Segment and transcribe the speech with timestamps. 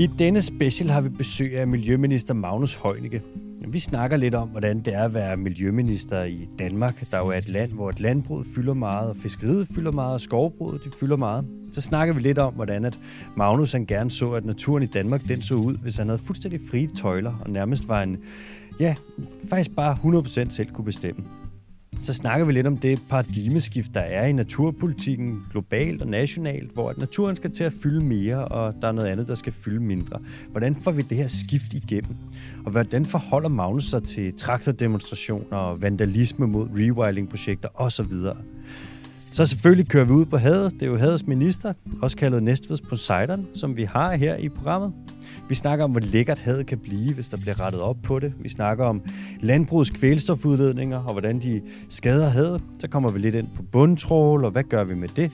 [0.00, 3.22] I denne special har vi besøg af Miljøminister Magnus Heunicke.
[3.68, 7.36] Vi snakker lidt om, hvordan det er at være miljøminister i Danmark, der jo er
[7.36, 11.16] et land, hvor et landbrug fylder meget, og fiskeriet fylder meget, og skovbruget de fylder
[11.16, 11.44] meget.
[11.72, 12.98] Så snakker vi lidt om, hvordan at
[13.36, 16.60] Magnus han gerne så, at naturen i Danmark den så ud, hvis han havde fuldstændig
[16.70, 18.18] frie tøjler, og nærmest var en,
[18.80, 18.94] ja,
[19.50, 21.24] faktisk bare 100% selv kunne bestemme
[22.00, 26.90] så snakker vi lidt om det paradigmeskift, der er i naturpolitikken globalt og nationalt, hvor
[26.90, 29.80] at naturen skal til at fylde mere, og der er noget andet, der skal fylde
[29.80, 30.18] mindre.
[30.50, 32.16] Hvordan får vi det her skift igennem?
[32.64, 38.12] Og hvordan forholder Magnus sig til traktordemonstrationer og vandalisme mod rewilding-projekter osv.?
[39.32, 40.72] Så selvfølgelig kører vi ud på havet.
[40.72, 44.92] Det er jo havets minister, også kaldet Næstveds Poseidon, som vi har her i programmet.
[45.48, 48.32] Vi snakker om, hvor lækkert havet kan blive, hvis der bliver rettet op på det.
[48.40, 49.02] Vi snakker om
[49.40, 52.62] landbrugets kvælstofudledninger og hvordan de skader havet.
[52.80, 55.32] Så kommer vi lidt ind på bundtrål og hvad gør vi med det?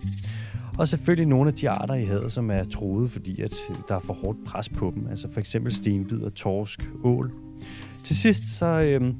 [0.78, 3.94] Og selvfølgelig nogle af de arter i havet, som er troede, fordi at øh, der
[3.94, 5.06] er for hårdt pres på dem.
[5.10, 7.32] Altså for eksempel stenbider, torsk, ål.
[8.04, 9.16] Til sidst så øhm,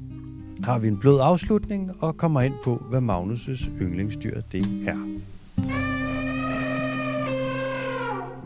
[0.63, 4.97] har vi en blød afslutning og kommer ind på, hvad Magnus' yndlingsdyr det er.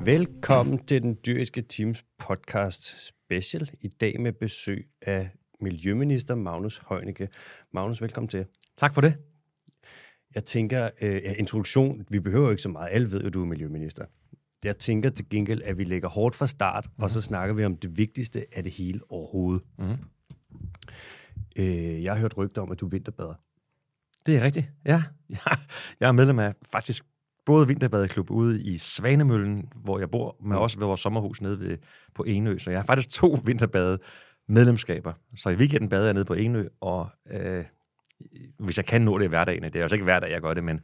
[0.05, 3.72] Velkommen til den dyriske teams podcast special.
[3.81, 5.30] I dag med besøg af
[5.61, 7.30] Miljøminister Magnus Heunicke.
[7.73, 8.45] Magnus, velkommen til.
[8.78, 9.17] Tak for det.
[10.36, 12.89] Jeg tænker, øh, introduktion, vi behøver ikke så meget.
[12.91, 14.06] Alle ved jo, du er miljøminister.
[14.64, 17.03] Jeg tænker til gengæld, at vi lægger hårdt fra start, mm.
[17.03, 19.63] og så snakker vi om det vigtigste af det hele overhovedet.
[19.78, 19.97] Mm.
[21.58, 23.34] Øh, jeg har hørt rygter om, at du vinterbader.
[24.25, 25.03] Det er rigtigt, ja.
[26.00, 27.06] Jeg er medlem af faktisk
[27.50, 30.58] både vinterbadeklub ude i Svanemøllen, hvor jeg bor, men mm.
[30.58, 31.78] også ved vores sommerhus nede ved,
[32.16, 32.58] på Enø.
[32.58, 34.00] Så jeg har faktisk to vinterbade
[34.47, 35.14] medlemskaber.
[35.36, 37.66] Så i weekenden bader jeg nede på Enø, og øh,
[38.59, 40.53] hvis jeg kan nå det i hverdagen, det er altså ikke hver dag, jeg gør
[40.53, 40.80] det, men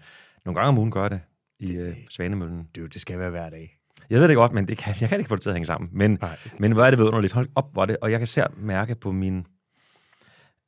[0.46, 1.22] nogle gange om ugen gør jeg det
[1.60, 2.68] i øh, Svanemøllen.
[2.76, 3.78] Det, det skal være hver dag.
[4.10, 5.66] Jeg ved det godt, men det kan, jeg kan ikke få det til at hænge
[5.66, 5.90] sammen.
[5.92, 6.20] Men,
[6.60, 7.34] men hvor er det vidunderligt.
[7.34, 7.98] Hold op, hvor det.
[8.02, 9.46] Og jeg kan selv mærke på min...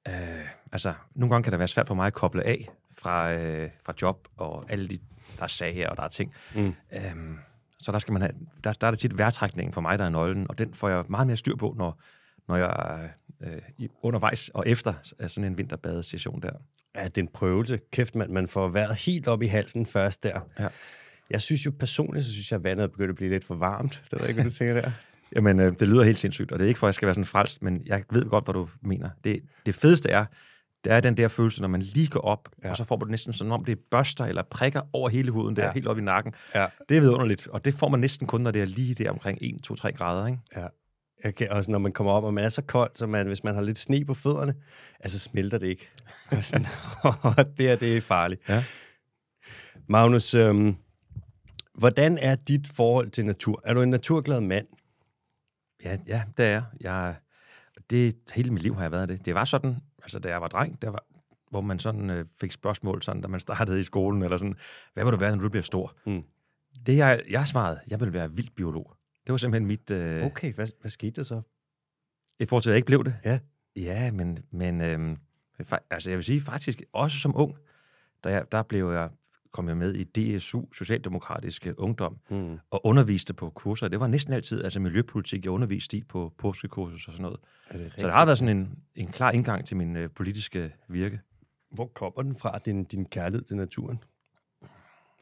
[0.07, 0.13] Øh,
[0.71, 2.67] altså, nogle gange kan det være svært for mig at koble af
[2.97, 4.99] fra, øh, fra job og alle de
[5.37, 6.33] der er sager, og der er ting.
[6.55, 6.75] Mm.
[6.93, 7.37] Øhm,
[7.81, 8.33] så der, skal man have,
[8.63, 11.03] der, der er det tit værtrækningen for mig, der er nøglen, og den får jeg
[11.09, 12.01] meget mere styr på, når,
[12.47, 13.07] når jeg er
[13.47, 14.93] øh, undervejs og efter
[15.27, 16.51] sådan en vinterbadestation der.
[16.95, 17.79] Ja, det er en prøvelse.
[17.91, 20.39] Kæft, man, man får været helt op i halsen først der.
[20.59, 20.67] Ja.
[21.29, 23.55] Jeg synes jo personligt, så synes jeg, at vandet er begyndt at blive lidt for
[23.55, 24.03] varmt.
[24.11, 24.91] Det ved ikke, hvad du tænker der.
[25.35, 27.13] Jamen, øh, det lyder helt sindssygt, og det er ikke for, at jeg skal være
[27.13, 29.09] sådan frelst, men jeg ved godt, hvad du mener.
[29.23, 30.25] Det, det fedeste er,
[30.83, 32.69] det er den der følelse, når man lige går op, ja.
[32.69, 35.31] og så får man det næsten sådan, om det er børster eller prikker over hele
[35.31, 35.71] huden, der ja.
[35.73, 36.33] helt op i nakken.
[36.55, 36.67] Ja.
[36.89, 39.39] Det er vidunderligt, og det får man næsten kun, når det er lige der omkring
[39.41, 40.27] 1-2-3 grader.
[40.27, 40.39] Ikke?
[40.55, 40.67] Ja.
[41.23, 43.43] Jeg kan også, når man kommer op, og man er så kold, så man, hvis
[43.43, 44.55] man har lidt sne på fødderne,
[44.99, 45.89] altså smelter det ikke.
[46.41, 46.67] Sådan,
[47.57, 48.49] det er, det er farligt.
[48.49, 48.63] Ja.
[49.87, 50.75] Magnus, øhm,
[51.73, 53.61] hvordan er dit forhold til natur?
[53.65, 54.67] Er du en naturglad mand?
[55.83, 56.63] Ja, ja det er jeg.
[56.81, 57.15] jeg
[57.89, 59.25] det, hele mit liv har jeg været det.
[59.25, 59.75] Det var sådan,
[60.07, 61.03] altså da jeg var dreng, der var,
[61.49, 64.55] hvor man sådan øh, fik spørgsmål, sådan, da man startede i skolen, eller sådan,
[64.93, 65.95] hvad vil du være, når du bliver stor?
[66.05, 66.23] Mm.
[66.85, 68.93] Det jeg, jeg svarede, jeg vil være vild biolog.
[69.25, 69.91] Det var simpelthen mit...
[69.91, 71.41] Øh, okay, hvad, hvad skete der så?
[72.39, 73.15] I forhold til, at jeg ikke blev det?
[73.25, 73.39] Ja.
[73.75, 75.17] Ja, men, men øh,
[75.89, 77.57] altså jeg vil sige faktisk, også som ung,
[78.23, 79.09] der, jeg, der blev jeg
[79.51, 82.59] kom jeg med i DSU, Socialdemokratiske Ungdom, mm.
[82.71, 83.87] og underviste på kurser.
[83.87, 87.39] Det var næsten altid altså miljøpolitik, jeg underviste i på påskekursus og sådan noget.
[87.97, 91.19] Så der har været sådan en, en klar indgang til min øh, politiske virke.
[91.71, 93.99] Hvor kommer den fra, din, din kærlighed til naturen?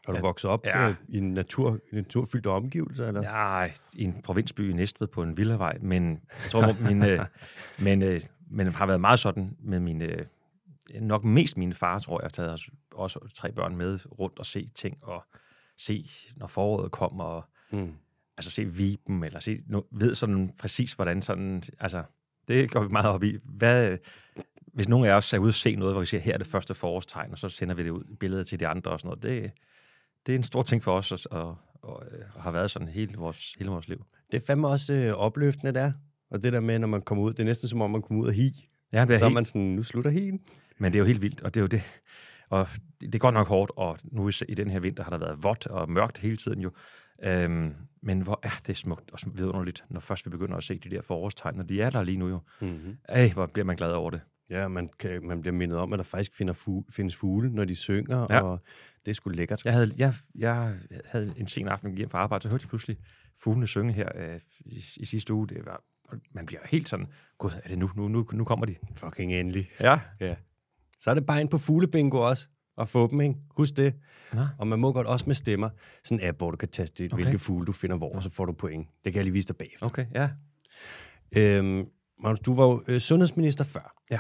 [0.06, 0.90] Har du ja, vokset op ja.
[0.90, 3.08] øh, i en natur, naturfyldt omgivelse?
[3.08, 3.22] Eller?
[3.22, 6.12] Ja, i en provinsby i Næstved på en villavej, men
[6.44, 7.20] jeg tror, min, øh,
[7.86, 8.22] men, øh,
[8.52, 10.26] men har været meget sådan med mine øh,
[11.02, 14.46] nok mest min far, tror jeg, har taget os, også tre børn med rundt og
[14.46, 15.24] se ting, og
[15.78, 17.94] se, når foråret kommer, og mm.
[18.38, 22.04] altså se viben, eller se, nu, ved sådan præcis, hvordan sådan, altså,
[22.48, 23.38] det går vi meget op i.
[23.44, 23.98] Hvad,
[24.74, 26.48] hvis nogen af os er ude og se noget, hvor vi siger, her er det
[26.48, 29.24] første forårstegn, og så sender vi det ud billedet til de andre og sådan noget,
[29.24, 29.52] det,
[30.26, 32.04] det er en stor ting for os, og, og, og,
[32.36, 34.06] og har været sådan hele vores, hele vores liv.
[34.32, 35.92] Det er fandme også øh, opløftende, der.
[36.30, 38.24] Og det der med, når man kommer ud, det er næsten som om, man kommer
[38.24, 38.70] ud af hi.
[38.94, 40.40] Ja, det er så er man sådan, nu slutter higen.
[40.78, 41.84] Men det er jo helt vildt, og det er jo det.
[42.50, 42.68] Og
[43.02, 45.68] det er godt nok hårdt, og nu i den her vinter har der været vådt
[45.68, 46.72] og mørkt hele tiden jo.
[47.24, 50.90] Øhm, men hvor er det smukt og vidunderligt, når først vi begynder at se de
[50.90, 52.40] der forårstegn, og de er der lige nu jo.
[52.62, 52.98] Mm-hmm.
[53.10, 54.22] Ej, hvor bliver man glad over det.
[54.50, 57.66] Ja, man, kan, man bliver mindet om, at der faktisk finder fu- findes fugle, når
[57.66, 58.42] de synger, ja.
[58.42, 58.60] og
[59.06, 59.66] det er sgu lækkert.
[59.66, 60.74] Jeg havde, jeg, jeg
[61.06, 62.98] havde en sen aften hjem fra arbejde, så hørte jeg pludselig
[63.44, 65.48] fuglene synge her øh, i, i sidste uge.
[65.48, 65.84] Det var,
[66.32, 67.08] man bliver helt sådan,
[67.38, 68.76] gud, er det nu, nu, nu, nu kommer de.
[68.94, 69.70] Fucking endelig.
[69.80, 70.00] Ja.
[70.20, 70.36] ja.
[71.00, 72.48] Så er det bare ind på fuglebingo også.
[72.78, 73.36] at få dem, ikke?
[73.58, 73.96] Husk det.
[74.34, 74.42] Nå.
[74.58, 75.70] Og man må godt også med stemmer.
[76.04, 77.10] Sådan en app, hvor du kan taste.
[77.14, 77.24] Okay.
[77.24, 78.88] hvilke fugle du finder hvor, og så får du point.
[79.06, 79.86] Det kan jeg lige vise dig bagefter.
[79.86, 80.30] Okay, ja.
[81.38, 81.88] Øhm,
[82.24, 84.02] Magnus, du var jo øh, sundhedsminister før.
[84.12, 84.20] Ja.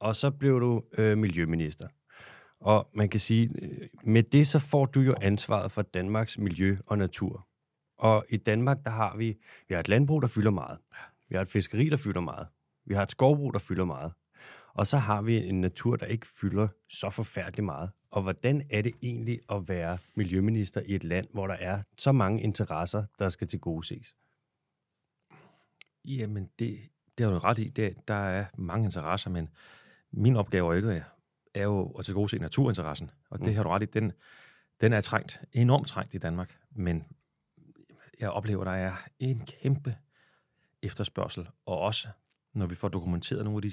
[0.00, 1.88] Og så blev du øh, miljøminister.
[2.60, 6.76] Og man kan sige, øh, med det så får du jo ansvaret for Danmarks miljø
[6.86, 7.48] og natur.
[7.98, 9.36] Og i Danmark, der har vi,
[9.68, 10.78] vi har et landbrug, der fylder meget.
[11.28, 12.46] Vi har et fiskeri, der fylder meget.
[12.86, 14.12] Vi har et skovbrug, der fylder meget.
[14.74, 17.90] Og så har vi en natur, der ikke fylder så forfærdeligt meget.
[18.10, 22.12] Og hvordan er det egentlig at være miljøminister i et land, hvor der er så
[22.12, 24.14] mange interesser, der skal til gode ses?
[26.04, 26.80] Jamen, det,
[27.18, 27.68] det har du ret i.
[27.68, 29.48] Det, der er mange interesser, men
[30.10, 31.04] min opgave er, ikke,
[31.54, 33.10] er jo at tilgodese naturinteressen.
[33.30, 33.54] Og det Mm.
[33.54, 33.86] har du ret i.
[33.86, 34.12] Den,
[34.80, 36.58] den er trængt, enormt trængt i Danmark.
[36.70, 37.04] Men
[38.20, 39.96] jeg oplever, der er en kæmpe
[40.82, 41.48] efterspørgsel.
[41.66, 42.08] Og også,
[42.54, 43.72] når vi får dokumenteret nogle af de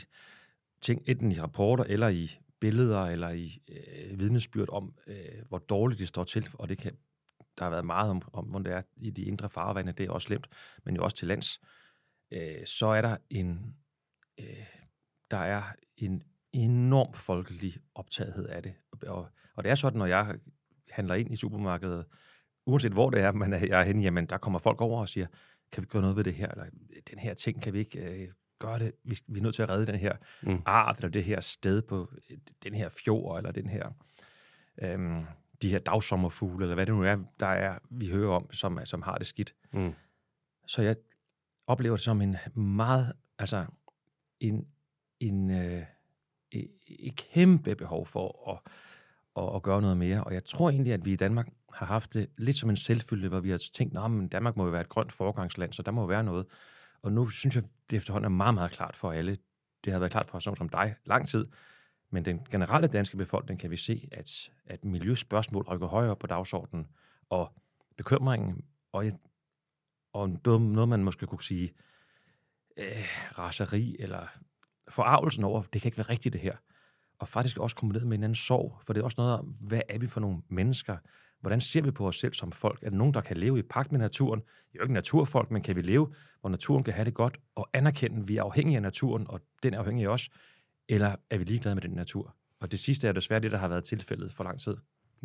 [0.82, 5.16] ting, enten i rapporter eller i billeder eller i øh, vidnesbyrd om, øh,
[5.48, 6.48] hvor dårligt det står til.
[6.54, 6.98] Og det kan,
[7.58, 9.92] der har været meget om, om, hvordan det er i de indre farvande.
[9.92, 10.48] Det er også slemt,
[10.86, 11.62] men jo også til lands
[12.34, 13.76] øh, så er der en,
[14.40, 14.66] øh,
[15.32, 15.64] der er
[15.98, 16.24] en
[16.54, 18.74] enorm folkelig optagethed af det.
[19.08, 20.36] Og, og det er sådan, når jeg
[20.92, 22.06] handler ind i supermarkedet,
[22.66, 25.10] uanset hvor det er, man er, jeg er henne, jamen der kommer folk over og
[25.10, 25.28] siger,
[25.72, 26.66] kan vi gøre noget ved det her, eller
[27.12, 28.30] den her ting, kan vi ikke øh,
[28.60, 30.62] gøre det, vi, vi er nødt til at redde den her Mm.
[30.66, 32.12] art, eller det her sted på
[32.64, 33.90] den her fjord, eller den her,
[34.82, 35.24] øhm,
[35.62, 39.02] de her dagsommerfugle, eller hvad det nu er, der er, vi hører om, som, som
[39.02, 39.54] har det skidt.
[39.74, 39.94] Mm.
[40.68, 40.96] Så jeg
[41.68, 43.66] oplever det som en meget, altså
[44.40, 44.68] en,
[45.20, 45.84] en, øh,
[46.52, 48.60] et, et kæmpe behov for at,
[49.44, 50.24] at, at gøre noget mere.
[50.24, 53.30] Og jeg tror egentlig, at vi i Danmark har haft det lidt som en selvfølge,
[53.30, 56.02] hvor vi har tænkt, at Danmark må jo være et grønt foregangsland, så der må
[56.02, 56.46] jo være noget.
[57.02, 59.38] Og nu synes jeg, det efterhånden er meget, meget klart for alle.
[59.86, 61.48] Det har været klart for sådan som dig lang tid.
[62.12, 66.88] Men den generelle danske befolkning kan vi se, at, at miljøspørgsmål rykker højere på dagsordenen,
[67.30, 67.54] og
[67.98, 69.06] bekymringen, og,
[70.14, 71.74] og noget, man måske kunne sige,
[72.78, 73.06] øh,
[73.40, 74.28] raseri eller
[74.90, 76.56] forarvelsen over, det kan ikke være rigtigt det her.
[77.20, 79.82] Og faktisk også kombineret med en anden sorg, for det er også noget om, hvad
[79.90, 80.98] er vi for nogle mennesker?
[81.42, 82.84] Hvordan ser vi på os selv som folk?
[82.84, 84.40] Er der nogen, der kan leve i pagt med naturen?
[84.40, 87.38] Jeg er jo ikke naturfolk, men kan vi leve, hvor naturen kan have det godt,
[87.56, 90.30] og anerkende, at vi er afhængige af naturen, og den er afhængig af os?
[90.90, 92.36] Eller er vi ligeglade med den natur?
[92.60, 94.76] Og det sidste er desværre det, der har været tilfældet for lang tid.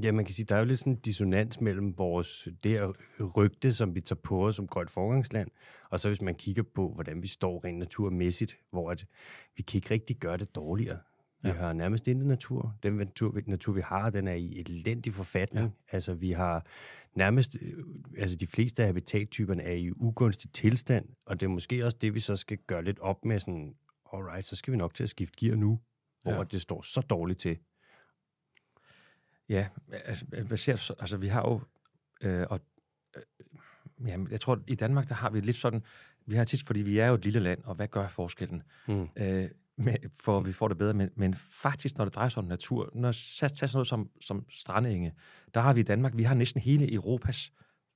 [0.03, 2.93] Ja, man kan sige, der er jo lidt sådan en dissonans mellem vores, der
[3.37, 5.51] rygte, som vi tager på os som grønt forgangsland,
[5.91, 9.07] og så hvis man kigger på, hvordan vi står rent naturmæssigt, hvor at
[9.57, 10.99] vi kan ikke rigtig gøre det dårligere.
[11.45, 11.55] Vi ja.
[11.55, 12.77] Har nærmest intet natur.
[12.83, 15.67] Den natur, natur, vi har, den er i elendig forfatning.
[15.67, 15.95] Ja.
[15.97, 16.67] Altså, vi har
[17.15, 17.85] nærmest, øh,
[18.19, 22.15] altså de fleste af habitattyperne er i ugunstig tilstand, og det er måske også det,
[22.15, 23.75] vi så skal gøre lidt op med sådan,
[24.13, 25.81] alright, så skal vi nok til at skifte gear nu,
[26.23, 26.45] hvor Ja.
[26.45, 27.59] det står så dårligt til.
[29.49, 31.61] Ja, altså, altså vi har jo,
[32.29, 32.61] øh, og,
[33.17, 33.23] øh,
[34.09, 35.83] jamen, jeg tror, i Danmark, der har vi lidt sådan,
[36.27, 38.63] vi har tit, fordi vi er jo et lille land, og hvad gør forskellen?
[38.89, 39.09] Mm.
[39.17, 42.43] Øh, med, for at vi får det bedre, men, men faktisk, når det drejer sig
[42.43, 45.13] om natur, når tag tag sådan noget som, som strandenge,
[45.55, 47.53] der har vi i Danmark, vi har næsten hele Europas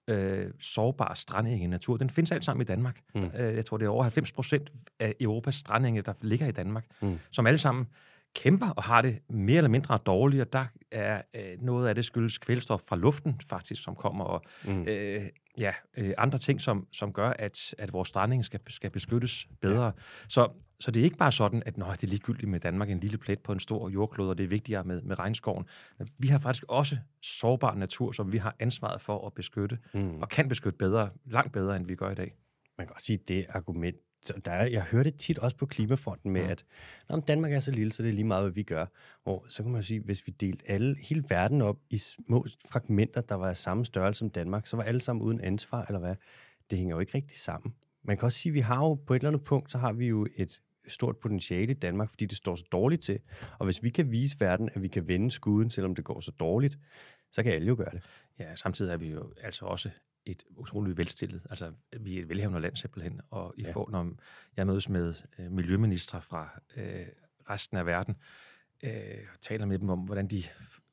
[0.08, 1.96] øh, sårbare strandenge natur.
[1.96, 3.00] Den findes alt sammen i Danmark.
[3.14, 3.24] Mm.
[3.24, 6.84] Øh, jeg tror, det er over 90 procent af Europas strandenge, der ligger i Danmark,
[7.02, 7.18] mm.
[7.30, 7.86] som alle sammen
[8.34, 12.04] kæmper og har det mere eller mindre dårligt, og der er øh, noget af det
[12.04, 14.82] skyldes kvælstof fra luften faktisk, som kommer, og Mm.
[14.88, 15.22] øh,
[15.58, 19.84] ja, øh, andre ting, som, som gør, at, at vores stranding skal, skal beskyttes bedre.
[19.84, 19.90] Ja.
[20.28, 20.48] Så,
[20.80, 23.18] så det er ikke bare sådan, at Nå, det er ligegyldigt med Danmark, en lille
[23.18, 25.64] plet på en stor jordklode, og det er vigtigere med, med regnskoven.
[26.18, 30.22] Vi har faktisk også sårbar natur, som vi har ansvaret for at beskytte, Mm.
[30.22, 32.34] og kan beskytte bedre, langt bedre, end vi gør i dag.
[32.78, 33.96] Man kan også sige, det argument,
[34.44, 36.50] der er, jeg hører det tit også på klimafronten med, Mm.
[36.50, 36.64] at
[37.08, 38.86] Nå, men Danmark er så lille, så det er lige meget, hvad vi gør.
[39.24, 43.20] Og så kan man sige, hvis vi delte alle, hele verden op i små fragmenter,
[43.20, 46.14] der var af samme størrelse som Danmark, så var alle sammen uden ansvar, eller hvad?
[46.70, 47.74] Det hænger jo ikke rigtig sammen.
[48.04, 49.92] Man kan også sige, at vi har jo på et eller andet punkt, så har
[49.92, 53.18] vi jo et stort potentiale i Danmark, fordi det står så dårligt til.
[53.58, 56.30] Og hvis vi kan vise verden, at vi kan vende skuden, selvom det går så
[56.30, 56.78] dårligt,
[57.32, 58.02] så kan alle jo gøre det.
[58.38, 59.90] Ja, samtidig er vi jo altså også
[60.26, 61.46] et utroligt velstillet.
[61.50, 63.72] Altså, vi er et velhavende land simpelthen, og I Ja.
[63.72, 64.12] får, når
[64.56, 67.06] jeg mødes med øh, miljøministre fra øh,
[67.50, 68.16] resten af verden,
[68.84, 68.90] øh,
[69.40, 70.42] taler med dem om, hvordan de,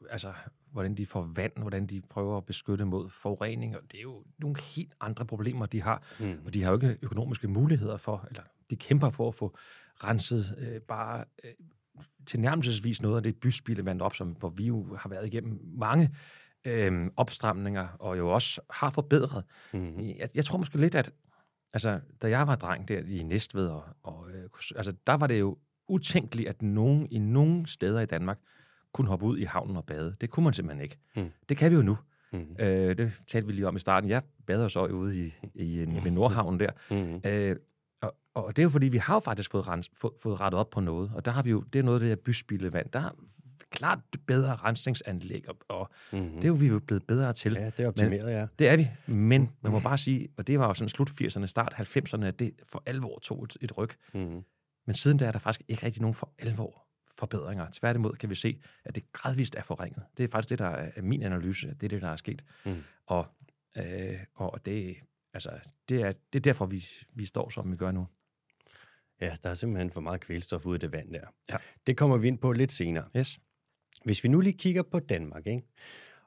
[0.10, 0.34] altså,
[0.72, 4.24] hvordan de får vand, hvordan de prøver at beskytte mod forurening, og det er jo
[4.38, 6.40] nogle helt andre problemer, de har, Mm.
[6.46, 9.58] og de har jo ikke økonomiske muligheder for, eller de kæmper for at få
[10.04, 11.52] renset øh, bare øh,
[12.26, 16.16] tilnærmelsesvis noget af det byspildevand op, som, hvor vi jo har været igennem mange
[16.66, 19.44] øh, opstramninger, og jo også har forbedret.
[19.74, 20.00] Mm.
[20.00, 21.12] Jeg, jeg tror måske lidt, at
[21.74, 25.40] altså, da jeg var dreng der i Næstved, og, og, øh, altså, der var det
[25.40, 28.40] jo utænkeligt, at nogen i nogle steder i Danmark
[28.94, 30.16] kunne hoppe ud i havnen og bade.
[30.22, 30.98] Det kunne man simpelthen ikke.
[31.16, 31.30] Mm.
[31.50, 31.98] Det kan vi jo nu.
[32.34, 32.56] Mm.
[32.60, 34.10] Øh, det talte vi lige om i starten.
[34.10, 36.70] Jeg bader så ude i, i en, ved Nordhavn der.
[36.92, 37.22] Mm.
[37.30, 37.56] Øh,
[38.02, 40.60] og, og det er jo fordi, vi har jo faktisk fået, rens, fået, fået rettet
[40.60, 41.12] op på noget.
[41.16, 42.90] Og der har vi jo, det er noget af det her byspildevand.
[42.90, 43.10] Der er
[43.72, 46.20] klart bedre rensningsanlæg, og, og Mm.
[46.36, 47.54] det er jo vi jo blevet bedre til.
[47.54, 48.48] Ja, det er optimeret, ja.
[48.60, 51.46] Det er vi, men man må bare sige, og det var jo sådan slut 80'erne,
[51.46, 53.90] start 90'erne, at det for alvor tog et, et ryg.
[54.14, 54.42] Mm.
[54.86, 56.86] Men siden da er der faktisk ikke rigtig nogen for alvor
[57.18, 57.68] forbedringer.
[57.72, 60.04] Tværtimod kan vi se, at det gradvist er forringet.
[60.18, 61.68] Det er faktisk det, der er min analyse.
[61.68, 62.46] Det er det, der er sket.
[62.66, 62.84] Mm.
[63.06, 63.28] Og,
[63.78, 64.96] øh, og det,
[65.34, 65.50] altså,
[65.90, 68.08] det, er, det er derfor, vi, vi står, som vi gør nu.
[69.22, 71.28] Ja, der er simpelthen for meget kvælstof ud af det vand der.
[71.50, 71.58] Ja.
[71.88, 73.08] Det kommer vi ind på lidt senere.
[73.18, 73.40] Yes.
[74.04, 75.64] Hvis vi nu lige kigger på Danmark, ikke?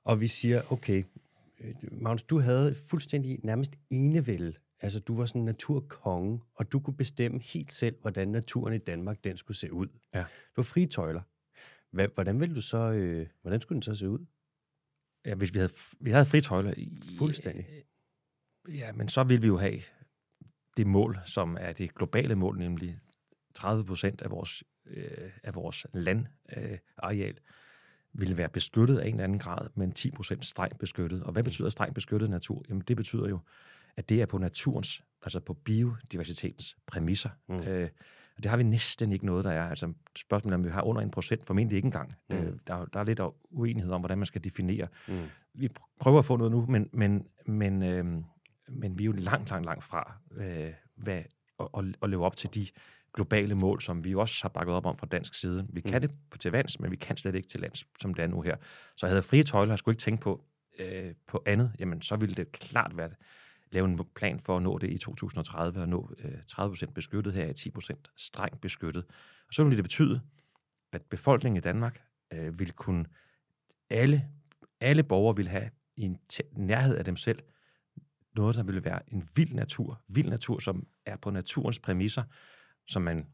[0.05, 1.05] og vi siger, okay,
[1.61, 4.55] øh, Magnus, du havde fuldstændig nærmest enevælde.
[4.81, 8.79] Altså, du var sådan en naturkonge, og du kunne bestemme helt selv, hvordan naturen i
[8.79, 9.87] Danmark, den skulle se ud.
[10.15, 10.21] Ja.
[10.21, 11.23] Du var frie tøjler.
[12.15, 14.27] Hvordan ville du så, øh, hvordan skulle den så se ud?
[15.25, 16.75] Ja, hvis vi havde, vi havde fri tøjler.
[16.77, 17.67] i- Fuldstændig.
[18.69, 19.81] Ja, men så vil vi jo have
[20.77, 22.99] det mål, som er det globale mål, nemlig
[23.55, 27.39] 30 procent af vores, øh, af vores landareal øh, areal
[28.13, 31.23] ville være beskyttet af en eller anden grad, men 10 procent strengt beskyttet.
[31.23, 32.65] Og hvad betyder strengt beskyttet natur?
[32.69, 33.39] Jamen det betyder jo,
[33.99, 37.31] at det er på naturens, altså på biodiversitetens præmisser.
[37.49, 37.59] Mm.
[37.59, 37.88] Øh,
[38.37, 39.69] og det har vi næsten ikke noget, der er.
[39.69, 42.14] Altså spørgsmålet om vi har under en procent, formentlig ikke engang.
[42.31, 42.37] Mm.
[42.37, 44.88] Øh, der, der er lidt uenighed om, hvordan man skal definere.
[45.09, 45.23] Mm.
[45.55, 45.69] Vi
[46.00, 48.05] prøver at få noget nu, men, men, men, øh,
[48.69, 51.23] men vi er jo langt, langt, langt fra øh, hvad,
[51.61, 52.67] at, at, leve op til de
[53.14, 55.67] globale mål, som vi også har bakket op om fra dansk side.
[55.73, 56.00] Vi kan Mm.
[56.00, 58.40] det på til vands, men vi kan slet ikke til lands, som det er nu
[58.40, 58.57] her.
[58.97, 60.45] Så jeg havde frie tøjler, jeg skulle ikke tænke på,
[60.78, 63.11] øh, på andet, jamen så ville det klart være
[63.73, 67.73] lave en plan for at nå det i 2030 og nå øh, 30% beskyttet her,
[67.79, 69.05] 10% strengt beskyttet.
[69.49, 70.21] Og så ville det betyde,
[70.93, 73.05] at befolkningen i Danmark øh, ville kunne,
[73.91, 74.29] alle,
[74.81, 76.19] alle borgere ville have i en
[76.53, 77.39] nærhed af dem selv,
[78.37, 80.03] noget, der ville være en vild natur.
[80.09, 82.23] Vild natur, som er på naturens præmisser,
[82.89, 83.27] som man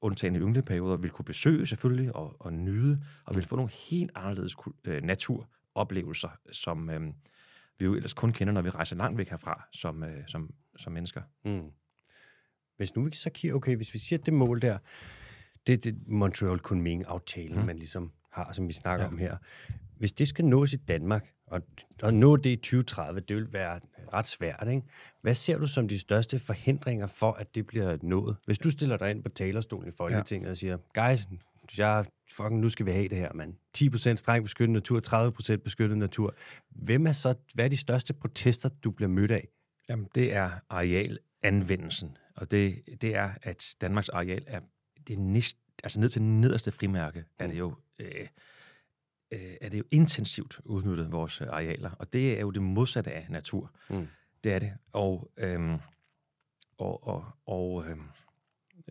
[0.00, 4.10] undtagen i yngleperioder vil kunne besøge selvfølgelig og, og nyde, og vil få nogle helt
[4.14, 7.00] anderledes kul- øh, naturoplevelser, som øh,
[7.80, 10.92] vi jo ellers kun kender, når vi rejser langt væk herfra som, øh, som, som
[10.92, 11.22] mennesker.
[11.44, 11.70] Mm.
[12.76, 14.78] Hvis nu vi så kigger, okay, hvis vi siger, at det mål der,
[15.66, 17.66] det er det Montreal Kunming-aftalen, mm.
[17.66, 19.04] Man ligesom har, som vi snakker.
[19.04, 19.10] Ja.
[19.10, 19.36] om her.
[19.98, 21.62] Hvis det skal nås i Danmark, og,
[22.02, 23.80] og nå det i 2030, det vil være
[24.12, 24.82] ret svært, ikke?
[25.22, 28.36] Hvad ser du som de største forhindringer for, at det bliver nået?
[28.46, 30.50] Hvis du stiller dig ind på talerstolen i Folketinget ja.
[30.50, 31.26] og siger, guys,
[31.78, 33.54] jeg, fucking, nu skal vi have det her, mand.
[33.78, 35.00] 10% strengt beskyttet natur,
[35.54, 36.34] 30% beskyttet natur.
[36.70, 39.48] Hvem er så, hvad er de største protester, du bliver mødt af?
[39.88, 44.60] Jamen, det er arealanvendelsen, og det, det er, at Danmarks areal er
[45.08, 47.74] det næst, altså ned til nederste frimærke, er det jo...
[47.98, 48.26] Øh,
[49.32, 51.90] øh, er det jo intensivt udnyttet, vores arealer.
[51.90, 53.70] Og det er jo det modsatte af natur.
[53.90, 54.08] Mm.
[54.44, 54.72] Det er det.
[54.92, 55.78] Og, øhm,
[56.78, 58.08] og, og, og øhm,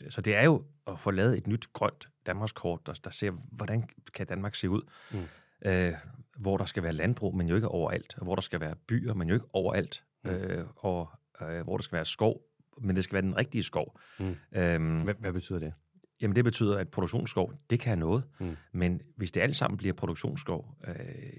[0.10, 3.90] så det er jo at få lavet et nyt grønt Danmarkskort, der, der ser, hvordan
[4.14, 4.82] kan Danmark se ud.
[5.12, 5.70] Mm.
[5.70, 5.94] Øh,
[6.38, 8.16] hvor der skal være landbrug, men jo ikke overalt.
[8.22, 10.04] Hvor der skal være byer, men jo ikke overalt.
[10.24, 10.30] Mm.
[10.30, 11.10] Øh, og
[11.42, 12.42] øh, hvor der skal være skov,
[12.78, 14.00] men det skal være den rigtige skov.
[14.20, 14.36] Mm.
[14.52, 15.74] Øhm, Hvad, hvad betyder det?
[16.22, 18.24] Jamen det betyder, at produktionsskov, det kan noget.
[18.40, 18.58] Mm.
[18.72, 20.96] Men hvis det alt sammen bliver produktionsskov, øh,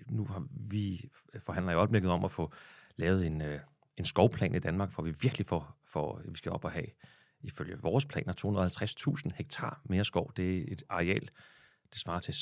[0.09, 1.11] nu har vi
[1.45, 2.53] forhandler i øjeblikket om at få
[2.97, 3.61] lavet en, øh,
[3.97, 6.87] en skovplan i Danmark, hvor vi virkelig får, får, vi skal op og have,
[7.43, 8.33] ifølge vores planer,
[9.27, 10.33] 250.000 hektar mere skov.
[10.37, 11.29] Det er et areal,
[11.93, 12.35] det svarer til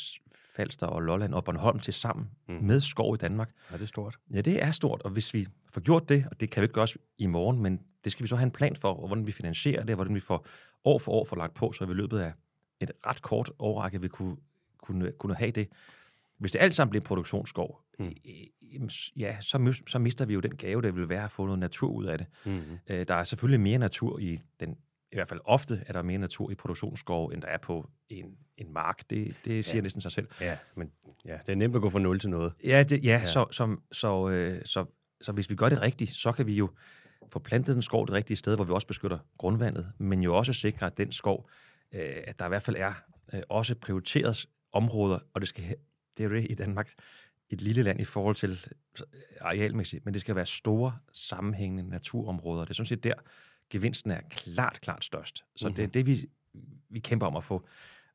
[0.56, 2.54] Falster og Lolland og Bornholm til sammen Mm.
[2.54, 3.50] med skov i Danmark.
[3.70, 4.18] Er det stort?
[4.34, 6.74] Ja, det er stort, og hvis vi får gjort det, og det kan vi ikke
[6.74, 6.88] gøre
[7.18, 9.80] i morgen, men det skal vi så have en plan for, og hvordan vi finansierer
[9.80, 10.46] det, og hvordan vi får
[10.84, 12.32] år for år får lagt på, så vi i løbet af
[12.80, 14.36] et ret kort årrække vil kunne,
[14.82, 15.68] kunne, kunne have det.
[16.38, 18.14] Hvis det alt sammen bliver produktionsskov, Mm.
[19.16, 21.90] ja, så, så mister vi jo den gave, der vil være at få noget natur
[21.90, 22.26] ud af det.
[22.44, 22.60] Mm.
[22.88, 24.76] Øh, der er selvfølgelig mere natur i den,
[25.12, 28.36] i hvert fald ofte er der mere natur i produktionsskov, end der er på en,
[28.56, 29.10] en mark.
[29.10, 29.82] Det, det siger Ja.
[29.82, 30.28] næsten sig selv.
[30.40, 30.92] Ja, men
[31.24, 32.52] ja, det er nemt at gå fra 0 til noget.
[32.64, 33.24] Ja, det, ja, Ja.
[33.26, 34.84] Så, som, så, øh, så,
[35.20, 36.70] så hvis vi gør det rigtigt, så kan vi jo
[37.32, 40.52] få plantet den skov det rigtige sted, hvor vi også beskytter grundvandet, men jo også
[40.52, 41.48] sikre, at den skov,
[41.92, 42.92] øh, at der i hvert fald er
[43.34, 45.64] øh, også prioriteret områder, og det skal
[46.16, 46.90] det er jo det i Danmark,
[47.50, 48.50] et lille land i forhold til
[49.00, 49.06] øh,
[49.40, 52.64] arealmæssigt, men det skal være store, sammenhængende naturområder.
[52.64, 53.14] Det er sådan set der,
[53.70, 55.44] gevinsten er klart, klart størst.
[55.56, 55.74] Så mm-hmm.
[55.76, 56.26] det er det, vi,
[56.90, 57.66] vi kæmper om at få.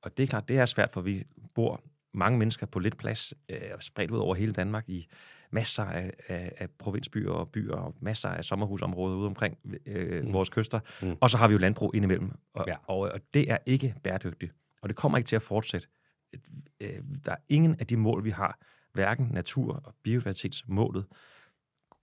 [0.01, 1.23] Og det er klart, det er svært, for vi
[1.55, 1.83] bor
[2.13, 5.07] mange mennesker på lidt plads, øh, spredt ud over hele Danmark i
[5.51, 10.33] masser af, af, af provinsbyer og byer, og masser af sommerhusområder ude omkring øh, Mm.
[10.33, 10.79] vores kyster.
[11.01, 11.15] Mm.
[11.21, 12.75] Og så har vi jo landbrug indimellem, og, ja.
[12.87, 14.53] og, og det er ikke bæredygtigt.
[14.81, 15.87] Og det kommer ikke til at fortsætte.
[16.81, 16.89] øh,
[17.25, 18.59] der er ingen af de mål, vi har,
[18.93, 21.05] hverken natur- og biodiversitetsmålet,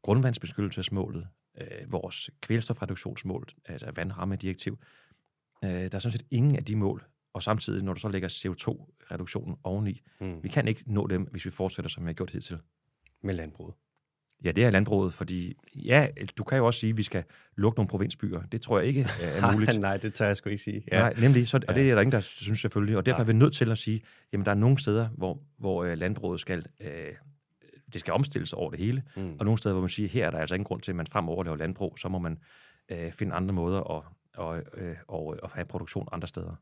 [0.02, 1.28] grundvandsbeskyttelsesmålet,
[1.61, 4.78] øh, vores kvælstofreduktionsmål, altså vandrammedirektiv,
[5.64, 8.28] øh, der er sådan set ingen af de mål, og samtidig, når du så lægger
[8.28, 10.42] CO2-reduktionen oveni, mm.
[10.42, 12.59] vi kan ikke nå dem, hvis vi fortsætter, som vi har gjort hidtil.
[13.23, 13.75] Med landbruget.
[14.45, 17.25] Ja, det er landbruget, fordi ja, du kan jo også sige, at vi skal
[17.57, 18.42] lukke nogle provinsbyer.
[18.42, 19.80] Det tror jeg ikke er muligt.
[19.80, 20.85] Nej, det tør jeg sgu ikke sige.
[20.92, 20.99] Ja.
[20.99, 22.97] Nej, nemlig, så, og det er der ingen, der synes selvfølgelig.
[22.97, 23.30] Og derfor Nej.
[23.30, 24.02] er vi nødt til at sige,
[24.33, 26.87] jamen der er nogle steder, hvor, hvor uh, landbruget skal, uh,
[27.92, 29.37] det skal omstilles over det hele, mm.
[29.38, 31.06] og nogle steder, hvor man siger, her er der altså ingen grund til, at man
[31.06, 32.38] fremover laver landbrug, så må man
[32.92, 34.02] uh, finde andre måder at,
[34.37, 36.56] og, uh, og, og have produktion andre steder.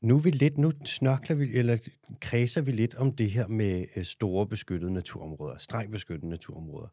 [0.00, 1.78] Nu vi lidt, nu snørkler vi, eller
[2.20, 6.88] kredser vi lidt om det her med øh, store beskyttede naturområder, strengt beskyttede naturområder.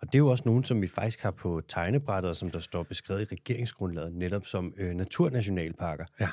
[0.00, 2.82] Og det er jo også nogen, som vi faktisk har på tegnebrættet, som der står
[2.82, 6.04] beskrevet i regeringsgrundlaget, netop som øh, naturnationalparker.
[6.20, 6.28] Ja.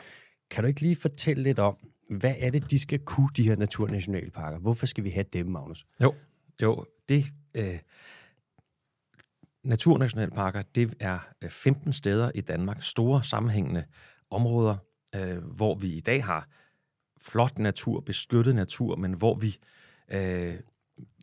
[0.49, 1.77] Kan du ikke lige fortælle lidt om,
[2.17, 4.59] hvad er det, de skal kunne, de her naturnationalparker?
[4.59, 5.85] Hvorfor skal vi have dem, Magnus?
[6.01, 6.15] Jo,
[6.61, 7.25] jo det...
[7.55, 7.79] Øh,
[9.63, 13.83] naturnationalparker, det er 15 øh, steder i Danmark, store sammenhængende
[14.29, 14.75] områder,
[15.15, 16.47] øh, hvor vi i dag har
[17.21, 19.57] flot natur, beskyttet natur, men hvor vi
[20.11, 20.55] øh,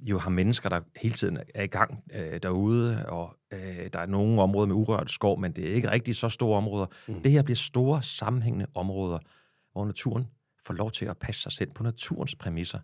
[0.01, 4.07] jo har mennesker, der hele tiden er i gang øh, derude, og øh, der er
[4.07, 6.87] nogle områder med urørt skov, men det er ikke rigtig så store områder.
[7.09, 7.23] Mm.
[7.23, 9.19] Det her bliver store, sammenhængende områder,
[9.73, 10.27] hvor naturen
[10.67, 12.79] får lov til at passe sig selv på naturens præmisser.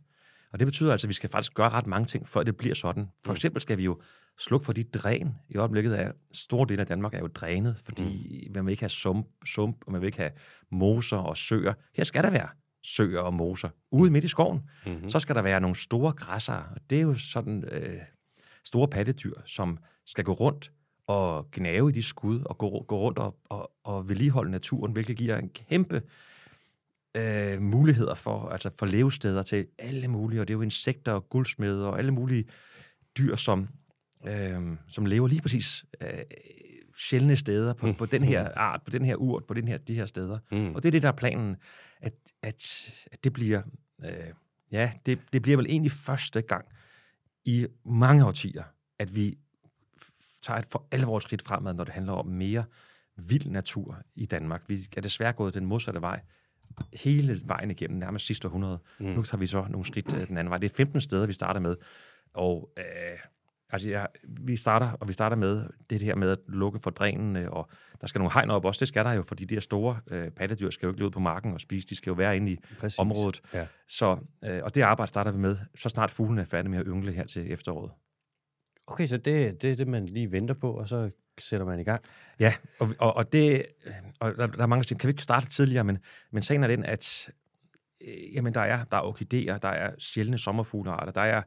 [0.52, 2.75] Og det betyder altså, at vi skal faktisk gøre ret mange ting, før det bliver
[2.75, 3.09] sådan.
[3.25, 3.35] For mm.
[3.35, 4.00] eksempel skal vi jo
[4.38, 5.35] slukke for de dræn.
[5.49, 8.54] I øjeblikket er store dele af Danmark er jo drænet, fordi mm.
[8.54, 10.31] man vil ikke have sump, sump, og man vil ikke have
[10.73, 11.75] moser og søer.
[11.95, 12.49] Her skal der være
[12.85, 14.61] søer og moser ude midt i skoven.
[14.87, 15.11] Mm-hmm.
[15.11, 17.99] Så skal der være nogle store græsser, og det er jo sådan øh,
[18.64, 20.73] store pattedyr, som skal gå rundt
[21.07, 25.16] og gnave i de skud og gå, gå rundt og, og, og vedligeholde naturen, hvilket
[25.16, 26.02] giver en kæmpe øh,
[27.61, 31.88] muligheder for, altså for levesteder til alle mulige, og det er jo insekter og guldsmede
[31.88, 32.44] og alle mulige
[33.19, 33.69] dyr, som,
[34.26, 36.08] øh, som lever lige præcis øh,
[36.99, 39.95] sjældne steder på, på den her art, på den her urt, på den her, de
[39.95, 40.38] her steder.
[40.52, 40.75] Mm.
[40.75, 41.56] Og det er det, der er planen,
[42.00, 43.62] at, at, at det bliver,
[44.04, 44.10] øh,
[44.73, 46.65] ja, det, det bliver vel egentlig første gang
[47.45, 48.62] i mange årtier,
[48.99, 49.38] at vi
[50.43, 52.65] tager et for alvor skridt fremad, når det handler om mere
[53.17, 54.62] vild natur i Danmark.
[54.69, 56.21] Vi er desværre gået den modsatte vej
[56.93, 58.78] hele vejen igennem, nærmest sidste århundrede.
[58.99, 59.06] Mm.
[59.06, 60.58] Nu tager vi så nogle skridt øh, den anden vej.
[60.58, 61.76] Det er 15 steder, vi starter med.
[62.34, 62.84] Og øh,
[63.71, 67.50] altså, ja, vi starter, og vi starter med det her med at lukke for drænene,
[67.50, 67.69] og
[68.00, 68.80] der skal nogle hegn op også.
[68.80, 71.21] Det skal der jo, fordi de her store øh, pattedyr skal jo ikke ud på
[71.21, 71.89] marken og spise.
[71.89, 72.99] De skal jo være inde i Præcis.
[72.99, 73.41] området.
[73.54, 73.67] Ja.
[73.89, 76.87] Så, øh, og det arbejde starter vi med, så snart fuglene er færdige med at
[76.87, 77.91] yngle her til efteråret.
[78.86, 81.84] Okay, så det, det er det, man lige venter på, og så sætter man i
[81.84, 82.02] gang.
[82.40, 83.66] Ja, og, og, og det,
[84.20, 85.99] og der, der er mange, der siger, kan vi ikke starte tidligere, men,
[86.30, 87.30] men sagen er den, at
[88.00, 91.42] øh, jamen, der er, der er orkideer, der er sjældne sommerfuglearter, der er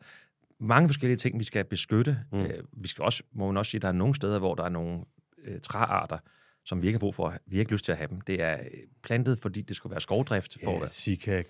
[0.60, 2.20] mange forskellige ting, vi skal beskytte.
[2.32, 2.42] Mm.
[2.42, 4.64] Øh, vi skal også, må man også sige, at der er nogle steder, hvor der
[4.64, 5.02] er nogle
[5.44, 6.18] øh, træarter,
[6.66, 7.34] som vi ikke har brug for.
[7.46, 8.22] Vi har ikke lyst til at have dem.
[8.22, 8.58] Det er
[9.04, 10.58] plantet, fordi det skulle være skovdrift.
[10.64, 11.44] For ja, sika,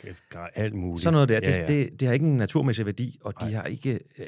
[0.56, 1.04] alt muligt.
[1.04, 1.40] Sådan noget der.
[1.44, 1.60] Ja, ja.
[1.60, 4.00] Det, det, det har ikke en naturmæssig værdi, og de har ikke...
[4.18, 4.28] Øh,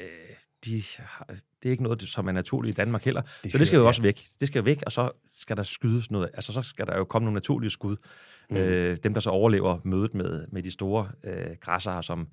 [0.64, 3.22] de har, det er ikke noget, som er naturligt i Danmark heller.
[3.42, 3.88] Det så det skal jo ja.
[3.88, 4.22] også væk.
[4.40, 6.30] Det skal væk, og så skal der skydes noget.
[6.34, 7.96] Altså, så skal der jo komme nogle naturlige skud.
[8.50, 8.56] Mm.
[8.56, 12.28] Øh, dem, der så overlever mødet med, med de store øh, græsser, som,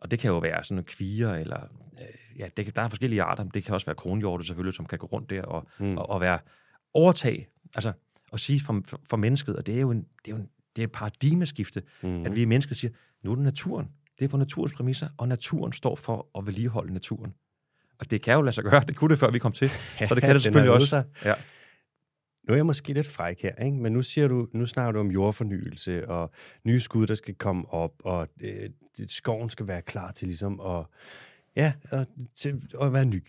[0.00, 1.60] og det kan jo være sådan en kvier, eller
[2.00, 3.44] øh, ja, det, der er forskellige arter.
[3.44, 5.98] Det kan også være kronhjorte selvfølgelig, som kan gå rundt der og, mm.
[5.98, 6.38] og, og være
[6.94, 7.48] overtag.
[7.74, 7.92] Altså,
[8.32, 10.48] at sige for, for, for mennesket, og det er jo en, det er jo en,
[10.76, 12.26] det er et paradigmeskifte, mm.
[12.26, 13.88] at vi mennesker siger, nu er det naturen.
[14.18, 17.34] Det er på naturens præmisser, og naturen står for at vedligeholde naturen.
[17.98, 18.84] Og det kan jo lade sig gøre.
[18.88, 19.70] Det kunne det, før vi kom til.
[20.08, 20.86] Så det kan det selvfølgelig også.
[20.86, 21.04] Sig.
[21.24, 21.34] Ja.
[22.48, 23.76] Nu er jeg måske lidt fræk her, ikke?
[23.76, 26.30] men nu, siger du, nu snakker du om jordfornyelse og
[26.64, 28.70] nye skud, der skal komme op, og øh,
[29.08, 30.84] skoven skal være klar til ligesom at,
[31.56, 33.24] ja, at, til at være ny.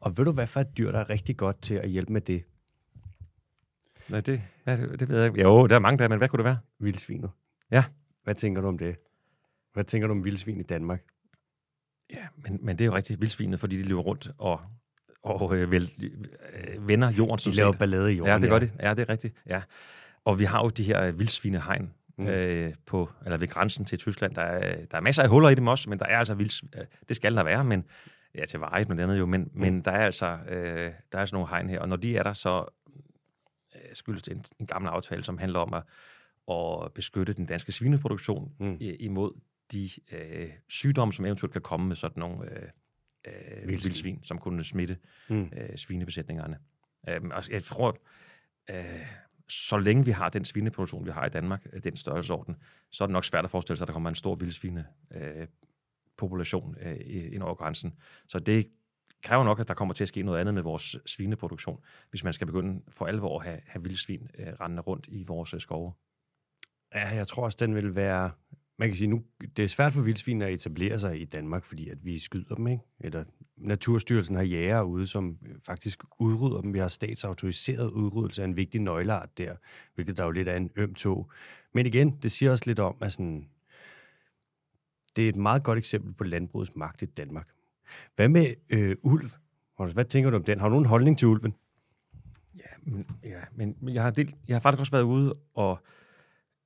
[0.00, 2.20] Og ved du, hvad for et dyr, der er rigtig godt til at hjælpe med
[2.20, 2.44] det?
[4.08, 5.42] Nej, det, ja, det, det ved jeg ikke.
[5.42, 6.58] Jo, der er mange der, men hvad kunne det være?
[6.78, 7.30] Vildsvinet.
[7.70, 7.84] Ja.
[8.24, 8.96] Hvad tænker du om det?
[9.72, 11.02] Hvad tænker du om vildsvin i Danmark?
[12.12, 14.60] Ja, men, men det er jo rigtig vildsvinet, fordi de løber rundt og,
[15.22, 17.52] og øh, vel, øh, vender jorden.
[17.52, 18.32] De laver ballade i jorden.
[18.32, 18.60] Ja, det gør ja.
[18.60, 18.70] de.
[18.80, 19.34] Ja, det er rigtigt.
[19.46, 19.62] Ja.
[20.24, 22.26] Og vi har jo de her vildsvinehegn mm.
[22.26, 24.34] øh, på, eller ved grænsen til Tyskland.
[24.34, 26.62] Der er, der er masser af huller i dem også, men der er altså vilds,
[26.62, 27.84] øh, det skal der være, men
[28.34, 29.60] ja, til vejet med andet jo, men, mm.
[29.60, 32.22] men der er altså øh, der er altså nogle hegn her, og når de er
[32.22, 32.64] der, så
[33.74, 35.82] øh, skyldes det en, en gammel aftale, som handler om at,
[36.50, 38.76] at beskytte den danske svineproduktion mm.
[38.80, 39.32] imod
[39.72, 42.68] de øh, sygdomme, som eventuelt kan komme med sådan nogle øh,
[43.26, 43.68] øh, vildsvin.
[43.68, 45.50] vildsvin, som kunne smitte mm.
[45.56, 46.58] øh, svinebesætningerne.
[47.08, 47.98] Øh, og jeg tror,
[48.70, 49.06] øh,
[49.48, 52.56] så længe vi har den svineproduktion, vi har i Danmark, øh, den størrelsesorden,
[52.90, 55.46] så er det nok svært at forestille sig, at der kommer en stor vildsvine øh,
[56.16, 56.96] population øh,
[57.32, 57.94] ind over grænsen.
[58.28, 58.70] Så det
[59.22, 62.32] kræver nok, at der kommer til at ske noget andet med vores svineproduktion, hvis man
[62.32, 65.92] skal begynde for alvor at have, have vildsvin øh, rendende rundt i vores øh, skove.
[66.94, 68.30] Ja, jeg tror også, den vil være...
[68.78, 69.22] Man kan sige, nu
[69.56, 72.66] det er svært for vildsvin at etablere sig i Danmark, fordi at vi skyder dem,
[72.66, 72.82] ikke?
[73.00, 73.24] Eller
[73.56, 76.74] Naturstyrelsen har jæger ude, som øh, faktisk udrydder dem.
[76.74, 79.54] Vi har statsautoriseret udryddelse af en vigtig nøgleart der,
[79.94, 81.30] hvilket der jo lidt er en øm tog.
[81.74, 83.48] Men igen, det siger også lidt om, at sådan,
[85.16, 87.48] det er et meget godt eksempel på landbrugets magt i Danmark.
[88.16, 89.30] Hvad med øh, ulv?
[89.92, 90.60] Hvad tænker du om den?
[90.60, 91.54] Har du nogen holdning til ulven?
[92.56, 95.78] Ja, men, ja, men jeg har, delt, jeg har faktisk også været ude, og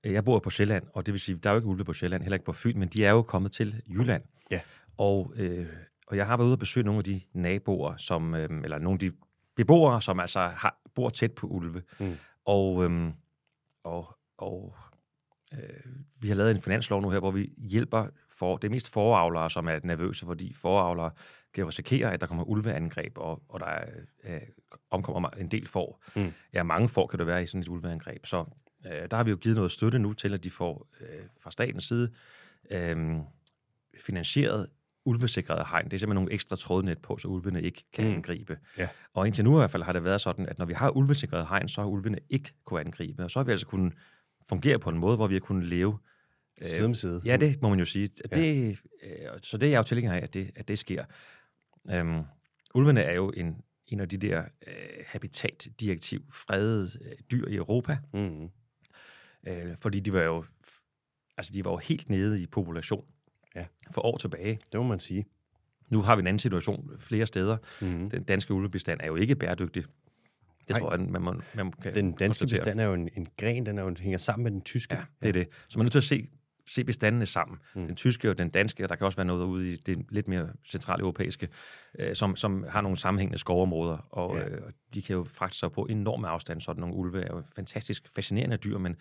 [0.05, 2.23] jeg bor på Sjælland, og det vil sige, der er jo ikke ulve på Sjælland,
[2.23, 4.23] heller ikke på Fyn, men de er jo kommet til Jylland.
[4.51, 4.61] Ja.
[4.97, 5.67] Og, øh,
[6.07, 8.95] og jeg har været ude og besøge nogle af de naboer, som, øh, eller nogle
[8.95, 9.13] af de
[9.57, 11.83] beboere, som altså har, bor tæt på ulve.
[12.01, 12.17] Mm.
[12.45, 13.13] Og, øh,
[13.85, 14.75] og, og
[15.53, 15.61] øh,
[16.21, 19.51] vi har lavet en finanslov nu her, hvor vi hjælper for, det er mest foravlere,
[19.51, 21.11] som er nervøse, fordi foravlere
[21.55, 23.85] kan risikere, at der kommer ulveangreb, og, og der er,
[24.25, 24.41] øh,
[24.91, 26.03] omkommer en del får.
[26.17, 26.33] Mm.
[26.53, 28.27] Ja, mange får kan det være i sådan et ulveangreb.
[28.27, 28.45] Så
[28.87, 31.51] øh, der har vi jo givet noget støtte nu til, at de får øh, fra
[31.51, 32.13] statens side
[32.71, 33.17] øh,
[34.01, 34.69] finansieret
[35.05, 35.85] ulvesikrede hegn.
[35.85, 38.13] Det er simpelthen nogle ekstra trådnet på, så ulvene ikke kan mm.
[38.13, 38.59] angribe.
[38.79, 38.89] Ja.
[39.15, 41.47] Og indtil nu i hvert fald har det været sådan, at når vi har ulvesikrede
[41.47, 43.25] hegn, så har ulvene ikke kunne angribe.
[43.25, 43.93] Og så har vi altså kunnet
[44.49, 45.99] fungere på en måde, hvor vi har kunnet leve
[46.63, 47.23] Side om side.
[47.25, 48.11] Ja, det må man jo sige.
[48.35, 48.41] Ja.
[48.41, 49.11] Det, øh,
[49.43, 51.05] så det er jeg jo tilhænger af, at det, at det sker.
[51.91, 52.23] Øhm,
[52.75, 54.75] ulvene er jo en, en af de der øh,
[55.07, 57.99] habitatdirektiv fredede øh, dyr i Europa.
[58.15, 58.49] Mm.
[59.47, 60.45] Øh, fordi de var jo
[61.37, 63.05] altså de var jo helt nede i population
[63.57, 63.65] ja.
[63.91, 64.61] for år tilbage.
[64.73, 65.27] Det må man sige.
[65.91, 67.57] Nu har vi en anden situation flere steder.
[67.81, 68.11] Mm.
[68.11, 69.85] Den danske ulvebestand er jo ikke bæredygtig.
[70.61, 70.79] Det Nej.
[70.79, 73.79] tror jeg, man, må, man kan Den danske bestand er jo en, en gren, den
[73.79, 74.95] er jo, hænger sammen med den tyske.
[74.95, 75.49] Ja, det er det.
[75.69, 76.29] Så man er nødt til at se
[76.67, 77.59] se bestandene sammen.
[77.75, 77.87] Mm.
[77.87, 80.29] Den tyske og den danske, og der kan også være noget ude i det lidt
[80.29, 81.49] mere centrale europæiske,
[81.99, 84.49] øh, som, som har nogle sammenhængende skovområder, og, ja.
[84.49, 86.61] øh, og de kan jo fragte sig på enorme afstand.
[86.61, 88.97] Sådan nogle ulve er jo fantastisk fascinerende dyr, men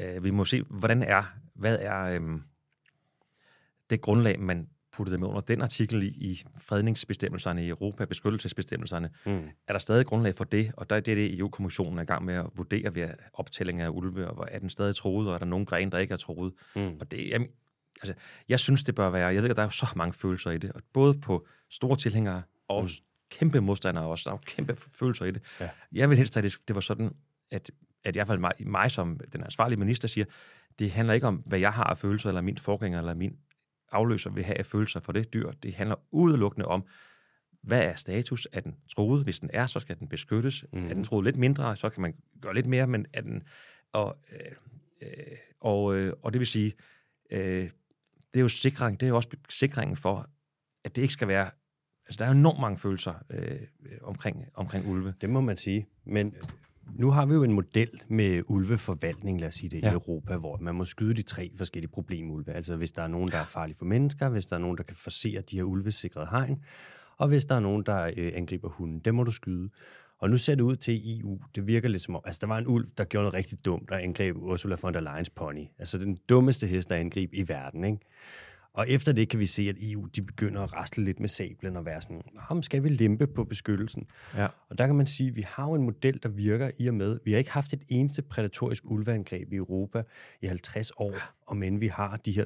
[0.00, 1.22] øh, vi må se, hvordan er,
[1.54, 2.40] hvad er øh,
[3.90, 9.10] det grundlag, man puttede dem under den artikel i, i fredningsbestemmelserne i Europa, beskyttelsesbestemmelserne.
[9.26, 9.48] Mm.
[9.68, 10.72] Er der stadig grundlag for det?
[10.76, 13.88] Og der er det, det EU-kommissionen er i gang med at vurdere ved optælling af
[13.88, 16.52] ulve, og er den stadig troet, og er der nogen gren, der ikke er troet?
[16.76, 16.96] Mm.
[17.00, 17.48] Og det, jamen,
[18.02, 18.14] altså,
[18.48, 20.72] jeg synes, det bør være, jeg ved, at der er så mange følelser i det,
[20.72, 22.88] og både på store tilhængere og mm.
[23.30, 25.42] kæmpe modstandere også, der er jo kæmpe følelser i det.
[25.60, 25.70] Ja.
[25.92, 27.14] Jeg vil helst have, det, det var sådan,
[27.50, 27.70] at,
[28.04, 30.24] at i hvert fald mig, mig som den ansvarlige minister siger,
[30.78, 33.36] det handler ikke om, hvad jeg har af følelser, eller min forgænger, eller min
[33.92, 35.50] afløser vil have af følelser for det dyr.
[35.50, 36.86] Det handler udelukkende om,
[37.62, 38.48] hvad er status?
[38.52, 39.24] Er den troet?
[39.24, 40.64] Hvis den er, så skal den beskyttes.
[40.72, 40.78] Mm.
[40.78, 41.04] Er den mhm.
[41.04, 43.42] troet lidt mindre, så kan man gøre lidt mere, men er den...
[43.92, 44.52] Og, øh,
[45.02, 46.72] øh, og, øh, og det vil sige,
[47.30, 47.70] øh,
[48.32, 50.30] det er jo sikring, det er jo også sikringen for,
[50.84, 51.50] at det ikke skal være...
[52.06, 53.60] Altså, der er jo enormt mange følelser øh,
[54.02, 55.14] omkring, omkring ulve.
[55.20, 55.86] Det må man sige.
[56.04, 56.34] Men
[56.94, 59.90] nu har vi jo en model med ulveforvaltning, lad os sige det, ja.
[59.90, 62.52] i Europa, hvor man må skyde de tre forskellige problemulve.
[62.52, 64.82] Altså hvis der er nogen, der er farlige for mennesker, hvis der er nogen, der
[64.82, 66.64] kan forsere de her ulvesikrede hegn,
[67.16, 69.68] og hvis der er nogen, der øh, angriber hunden, dem må du skyde.
[70.18, 72.58] Og nu ser det ud til EU, det virker lidt som om, altså der var
[72.58, 75.64] en ulv, der gjorde noget rigtig dumt, der angreb Ursula von der Leyens pony.
[75.78, 77.98] Altså den dummeste hest, der angreb i verden, ikke?
[78.78, 81.76] Og efter det kan vi se, at EU de begynder at rastle lidt med sablen
[81.76, 84.06] og være sådan, ham skal vi limpe på beskyttelsen.
[84.36, 84.46] Ja.
[84.68, 86.94] Og der kan man sige, at vi har jo en model, der virker i og
[86.94, 90.02] med, vi har ikke haft et eneste prædatorisk ulveangreb i Europa
[90.42, 91.18] i 50 år, ja.
[91.46, 92.44] og men vi har de her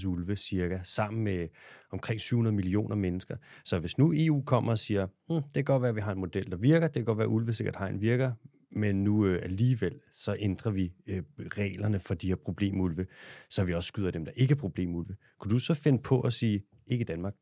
[0.00, 1.48] 20.351 ulve cirka, sammen med
[1.92, 3.36] omkring 700 millioner mennesker.
[3.64, 6.12] Så hvis nu EU kommer og siger, hm, det kan godt være, at vi har
[6.12, 8.32] en model, der virker, det kan godt være, at ulvesikkert hegn virker,
[8.70, 13.06] men nu øh, alligevel så ændrer vi øh, reglerne for de her problemulve,
[13.50, 15.16] så vi også skyder dem, der ikke er problemulve.
[15.38, 17.34] Kunne du så finde på at sige, ikke Danmark?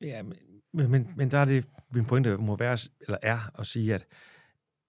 [0.00, 3.94] Ja, men, men, men der er det, min pointe må være, eller er at sige,
[3.94, 4.06] at,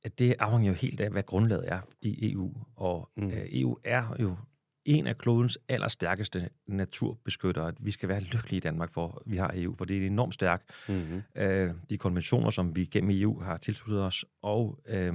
[0.03, 2.53] at det afhænger jo helt af, hvad grundlaget er i EU.
[2.75, 3.27] Og mm.
[3.27, 4.37] øh, EU er jo
[4.85, 7.73] en af klodens allerstærkeste naturbeskyttere.
[7.79, 10.63] Vi skal være lykkelige i Danmark for, vi har EU, for det er enormt stærkt.
[10.89, 11.21] Mm-hmm.
[11.35, 15.13] Øh, de konventioner, som vi gennem EU har tilsluttet os, og, øh,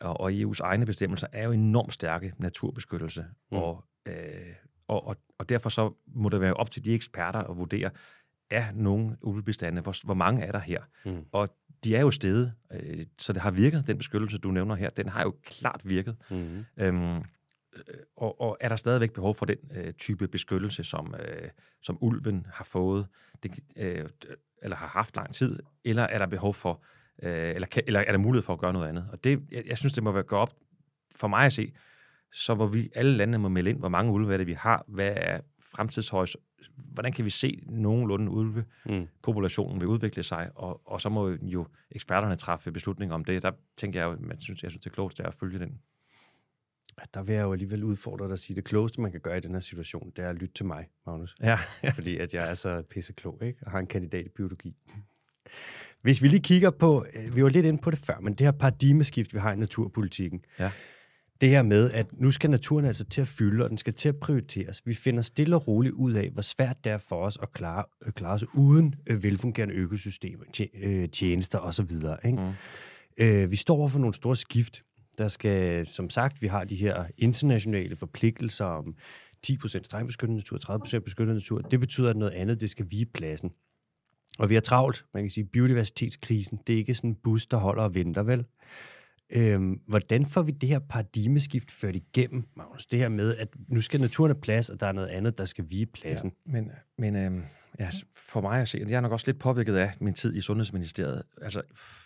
[0.00, 3.24] og, og EU's egne bestemmelser, er jo enormt stærke naturbeskyttelse.
[3.52, 3.58] Mm.
[3.58, 4.14] Og, øh,
[4.88, 7.90] og, og, og derfor så må det være op til de eksperter at vurdere,
[8.50, 10.82] er nogle ulvebestande, hvor, hvor mange er der her?
[11.04, 11.24] Mm.
[11.32, 11.48] Og
[11.84, 15.08] de er jo stedet, øh, så det har virket, den beskyttelse, du nævner her, den
[15.08, 16.16] har jo klart virket.
[16.30, 16.64] Mm.
[16.76, 17.22] Øhm, Øh,
[18.16, 21.48] og, og er der stadigvæk behov for den øh, type beskyttelse, som, øh,
[21.82, 23.06] som ulven har fået,
[23.42, 24.04] det, øh,
[24.62, 26.82] eller har haft lang tid, eller er der behov for
[27.22, 29.08] Øh, eller, kan, eller er der mulighed for at gøre noget andet?
[29.12, 30.54] Og det, jeg, jeg synes, det må være gå op
[31.14, 31.72] for mig at se,
[32.32, 34.84] så hvor vi alle lande må melde ind, hvor mange ulve er det, vi har,
[34.88, 36.36] hvad er fremtidshøjs,
[36.76, 39.80] hvordan kan vi se nogenlunde ulvepopulationen mm.
[39.80, 43.42] vil udvikle sig, og, og så må jo eksperterne træffe beslutninger om det.
[43.42, 45.80] Der tænker jeg man synes, jeg synes, det er klogt at følge den.
[47.14, 49.36] Der vil jeg jo alligevel udfordre dig at sige, at det klogeste, man kan gøre
[49.36, 51.34] i den her situation, det er at lytte til mig, Magnus.
[51.42, 51.58] Ja.
[51.94, 53.58] Fordi at jeg er så pisseklog, ikke?
[53.62, 54.76] Og har en kandidat i biologi.
[56.02, 58.40] Hvis vi lige kigger på, øh, vi var lidt inde på det før, men det
[58.46, 60.70] her paradigmeskift, vi har i naturpolitikken, Ja.
[61.40, 64.08] det her med, at nu skal naturen altså til at fylde, og den skal til
[64.08, 64.82] at prioriteres.
[64.86, 67.84] Vi finder stille og roligt ud af, hvor svært det er for os at klare,
[68.06, 71.90] øh, klare os uden øh, velfungerende økosystemer, tje- tjenester osv.
[72.24, 72.38] Ikke?
[72.38, 72.52] Mm.
[73.18, 74.82] Øh, vi står over for nogle store skift.
[75.18, 78.96] Der skal, som sagt, vi har de her internationale forpligtelser om
[79.46, 81.60] 10% strengbeskyttet natur, 30% beskyttet natur.
[81.60, 83.52] Det betyder, at noget andet, det skal vige pladsen.
[84.38, 87.56] Og vi har travlt, man kan sige, biodiversitetskrisen, det er ikke sådan en bus, der
[87.56, 88.44] holder og venter, vel?
[89.30, 92.86] Øhm, hvordan får vi det her paradigmeskift ført igennem, Magnus?
[92.86, 95.44] Det her med, at nu skal naturen have plads, og der er noget andet, der
[95.44, 96.32] skal vige pladsen.
[96.46, 97.42] Ja, men men øhm,
[97.80, 100.40] ja, for mig at se, jeg er nok også lidt påvirket af min tid i
[100.40, 101.22] Sundhedsministeriet.
[101.42, 101.62] Altså,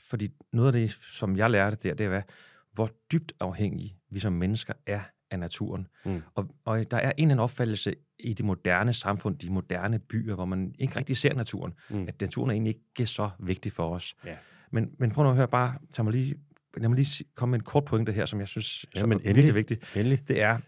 [0.09, 2.23] fordi noget af det, som jeg lærte der, det er,
[2.72, 5.87] hvor dybt afhængige vi som mennesker er af naturen.
[6.04, 6.22] Mm.
[6.35, 10.44] Og, og der er en anden opfattelse i det moderne samfund, de moderne byer, hvor
[10.44, 12.04] man ikke rigtig ser naturen, mm.
[12.09, 14.14] at naturen er egentlig ikke så vigtig for os.
[14.24, 14.37] Ja.
[14.72, 16.35] Men, men prøv nu at høre, bare tag mig lige,
[16.76, 19.16] lad mig lige komme med en kort pointe her, som jeg synes Ja, men er
[19.16, 19.35] endelig.
[19.37, 20.28] virkelig vigtigt Endelig.
[20.28, 20.59] det er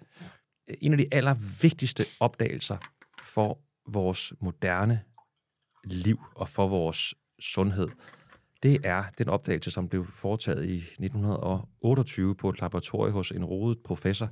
[0.81, 2.77] en af de allervigtigste opdagelser
[3.23, 5.01] for vores moderne
[5.85, 7.89] liv og for vores sundhed.
[8.63, 13.79] Det er den opdagelse, som blev foretaget i 1928 på et laboratorium hos en rodet
[13.85, 14.29] professor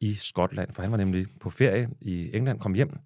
[0.00, 0.72] i Skotland.
[0.72, 2.96] For han var nemlig på ferie i England, kom hjem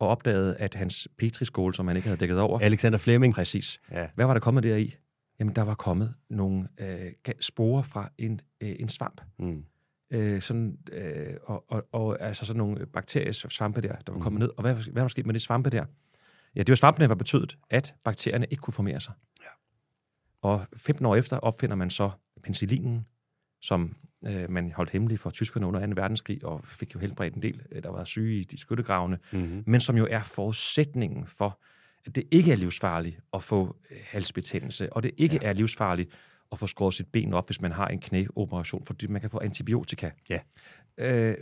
[0.00, 3.34] og opdagede, at hans petriskål, som han ikke havde dækket over, Alexander Fleming.
[3.34, 4.08] præcis, Ja.
[4.14, 4.94] hvad var der kommet der i?
[5.40, 9.64] Jamen, der var kommet nogle øh, sporer fra en, øh, en svamp Mm.
[10.10, 14.50] øh, sådan, øh, og, og, og altså sådan nogle bakteriesvampe der, der var kommet ned.
[14.56, 15.84] Og hvad, hvad var der sket med de svampe der?
[16.54, 19.12] Ja, det var svampene, der betydet, at bakterierne ikke kunne formere sig.
[19.40, 19.46] Ja.
[20.42, 22.10] Og 15 år efter opfinder man så
[22.42, 23.06] penicillinen,
[23.62, 23.96] som
[24.26, 25.92] øh, man holdt hemmelig for tyskerne under 2.
[25.96, 29.64] verdenskrig, og fik jo helbredt en del, øh, der var syge i de skyttegravene, Mm-hmm.
[29.66, 31.60] men som jo er forudsætningen for,
[32.04, 35.48] at det ikke er livsfarligt at få øh, halsbetændelse, og det ikke ja.
[35.48, 36.10] er livsfarligt
[36.52, 39.40] at få skåret sit ben op, hvis man har en knæoperation, fordi man kan få
[39.40, 40.10] antibiotika.
[40.28, 40.38] Ja.
[40.98, 41.36] Øh,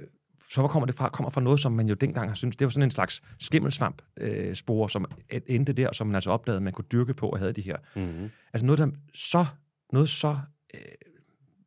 [0.50, 1.08] så hvor kommer det fra?
[1.08, 4.02] kommer fra noget, som man jo dengang har syntes, det var sådan en slags skimmelsvamp
[4.16, 5.04] øh, spore, som
[5.46, 7.76] endte der, som man altså opdagede, man kunne dyrke på og havde de her.
[7.96, 8.30] Mm-hmm.
[8.52, 9.46] Altså noget, der så,
[9.92, 10.38] noget så
[10.74, 10.80] øh,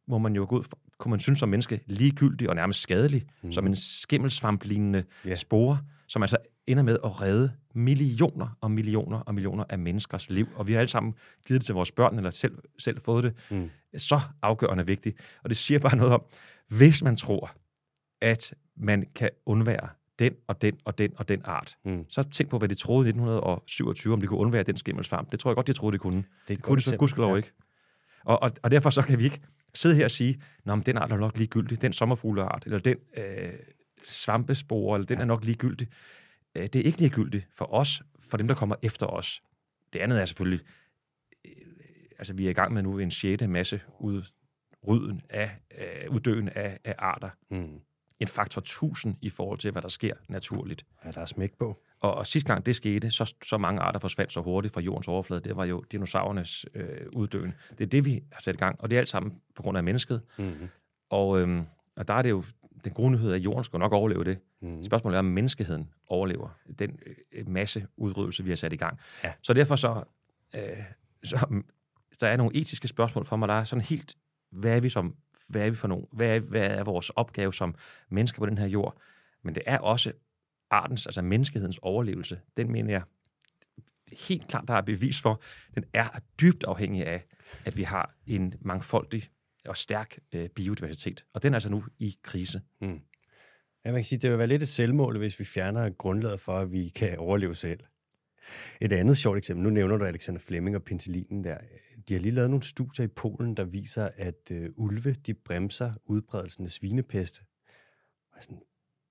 [0.07, 3.25] må man jo gå ud fra, kunne man synes som menneske, ligegyldig og nærmest skadelig,
[3.43, 3.51] mm.
[3.51, 5.37] som en skimmelsvamp-lignende yeah.
[5.37, 6.37] spore, som altså
[6.67, 10.47] ender med at redde millioner og millioner og millioner af menneskers liv.
[10.55, 11.13] Og vi har alle sammen
[11.47, 13.33] givet det til vores børn, eller selv, selv fået det.
[13.51, 13.69] Mm.
[13.97, 15.17] Så afgørende vigtigt.
[15.43, 16.21] Og det siger bare noget om,
[16.67, 17.51] hvis man tror,
[18.21, 19.89] at man kan undvære
[20.19, 22.05] den og den og den og den art, Mm.
[22.09, 25.31] så tænk på, hvad de troede i 1927, om de kunne undvære den skimmelsvamp.
[25.31, 26.17] Det tror jeg godt, de troede, de kunne.
[26.17, 27.35] Det et Det kunne de så gudskelov Ja.
[27.37, 27.51] ikke.
[28.23, 29.41] Og, og, og derfor så kan vi ikke
[29.73, 32.95] sidde her og sige, Nå, men den art er nok ligegyldig, den sommerfugleart, eller den
[33.17, 33.53] øh,
[34.03, 35.21] svampespore, eller den ja.
[35.21, 35.87] er nok ligegyldig.
[36.55, 39.41] Øh, det er ikke ligegyldigt for os, for dem, der kommer efter os.
[39.93, 40.65] Det andet er selvfølgelig,
[41.45, 41.51] øh,
[42.19, 46.79] altså vi er i gang med nu en sjette masse udrydden af, øh, uddøen af,
[46.83, 47.29] af arter.
[47.51, 47.79] Mm.
[48.19, 50.85] En faktor 1000 i forhold til, hvad der sker naturligt.
[51.05, 51.81] Ja, der er smæk på.
[51.99, 55.07] Og, og sidste gang det skete, så, så mange arter forsvandt så hurtigt fra jordens
[55.07, 57.53] overflade, det var jo dinosaurernes øh, uddøen.
[57.77, 59.77] Det er det, vi har sat i gang, og det er alt sammen på grund
[59.77, 60.21] af mennesket.
[60.37, 60.67] Mm-hmm.
[61.09, 62.43] Og, øhm, og der er det jo
[62.83, 64.39] den gode nyhed, at jorden skal nok overleve det.
[64.61, 64.83] Mm.
[64.83, 66.99] Spørgsmålet er, om menneskeheden overlever den
[67.31, 68.99] øh, masse udryddelse, vi har sat i gang.
[69.23, 69.33] Ja.
[69.41, 70.03] Så derfor så,
[70.55, 70.61] øh,
[71.23, 71.61] så,
[72.21, 74.15] der er nogle etiske spørgsmål for mig, der er sådan helt,
[74.51, 75.15] hvad er vi som,
[75.49, 77.75] hvad er vi for nogen, hvad er, hvad er vores opgave som
[78.09, 79.01] mennesker på den her jord?
[79.43, 80.11] Men det er også
[80.69, 82.39] artens, altså menneskehedens overlevelse.
[82.57, 83.01] Den mener jeg
[84.27, 85.41] helt klart, der er bevis for,
[85.75, 87.25] den er dybt afhængig af,
[87.65, 89.29] at vi har en mangfoldig
[89.65, 91.25] og stærk øh, biodiversitet.
[91.33, 92.61] Og den er altså nu i krise.
[92.81, 92.99] Mm.
[93.85, 96.59] Ja, man kan sige, det vil være lidt et selvmål, hvis vi fjerner grundlaget for,
[96.59, 97.79] at vi kan overleve selv.
[98.81, 101.57] Et andet sjovt eksempel, nu nævner du Alexander Fleming og penicillinen der.
[102.09, 105.93] De har lige lavet nogle studier i Polen, der viser, at øh, ulve, de bremser
[106.05, 107.41] udbredelsen af svinepest.
[108.33, 108.59] Og sådan,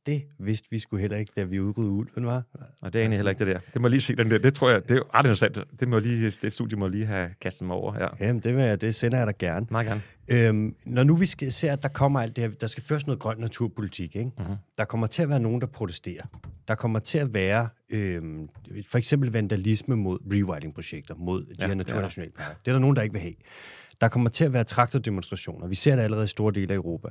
[0.06, 2.42] det vidste vi skulle heller ikke, da vi udryddede ulven, var.
[2.80, 3.60] Og det er egentlig heller ikke det der.
[3.72, 4.38] Det må jeg lige se den der.
[4.38, 5.80] Det tror jeg, det er jo ret interessant.
[5.80, 8.08] Det, må lige, det studie må jeg lige have kastet mig over her.
[8.20, 9.66] Jamen, det, vil jeg, det sender jeg dig gerne.
[9.70, 10.02] Meget gerne.
[10.28, 13.06] Øhm, når nu vi skal, ser, at der kommer alt det her, der skal først
[13.06, 14.30] noget grøn naturpolitik, ikke?
[14.38, 14.54] Mhm.
[14.78, 16.26] der kommer til at være nogen, der protesterer.
[16.68, 18.22] Der kommer til at være øh,
[18.86, 22.54] for eksempel vandalisme mod rewilding-projekter, mod de Ja, her naturnationalparker.
[22.64, 23.34] Det er der nogen, der ikke vil have.
[24.00, 25.66] Der kommer til at være traktordemonstrationer.
[25.66, 27.08] Vi ser det allerede i store dele af Europa.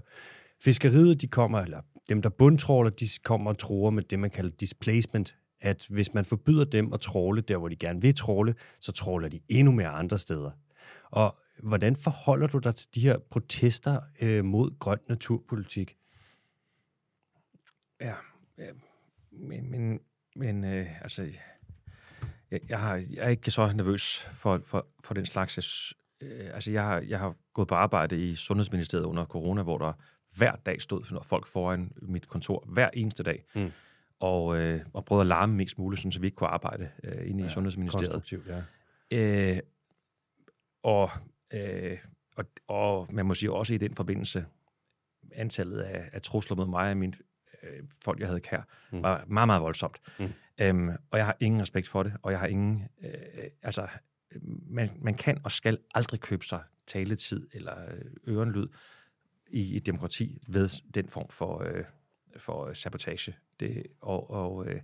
[0.61, 4.51] Fiskeriet, de kommer, eller dem, der bundtråler, de kommer og tror med det, man kalder
[4.59, 8.91] displacement, at hvis man forbyder dem at tråle der, hvor de gerne vil tråle, så
[8.91, 10.51] tråler de endnu mere andre steder.
[11.09, 15.95] Og hvordan forholder du dig til de her protester øh, mod grøn naturpolitik?
[18.01, 18.13] Ja,
[18.57, 18.71] ja
[19.39, 19.99] men, men,
[20.35, 21.29] men øh, altså,
[22.51, 25.57] jeg, jeg, har, jeg er ikke så nervøs for, for, for den slags.
[26.21, 29.77] Jeg, øh, altså, jeg har, jeg har gået på arbejde i Sundhedsministeriet under corona, hvor
[29.77, 29.93] der
[30.35, 33.71] hver dag stod folk foran mit kontor, hver eneste dag, Mm.
[34.19, 37.29] og, øh, og prøvede at larme mest muligt, sådan, så vi ikke kunne arbejde øh,
[37.29, 38.11] inde i Ja, Sundhedsministeriet.
[38.11, 38.63] Konstruktivt, ja.
[39.11, 39.59] Øh,
[40.83, 41.09] og,
[41.53, 41.97] øh,
[42.35, 44.45] og, og man må sige også i den forbindelse,
[45.31, 47.13] antallet af, af trusler mod mig og mine
[47.67, 49.03] øh, folk, jeg havde kær, Mm.
[49.03, 50.01] var meget, meget voldsomt.
[50.19, 50.29] Mm.
[50.61, 52.83] Øhm, og jeg har ingen respekt for det, og jeg har ingen...
[53.03, 53.11] Øh,
[53.61, 53.87] altså,
[54.67, 58.67] man, man kan og skal aldrig købe sig taletid eller øh, ørenlyd
[59.49, 61.83] i et demokrati ved den form for, øh,
[62.37, 63.35] for sabotage.
[63.59, 64.81] Det, og, og, øh,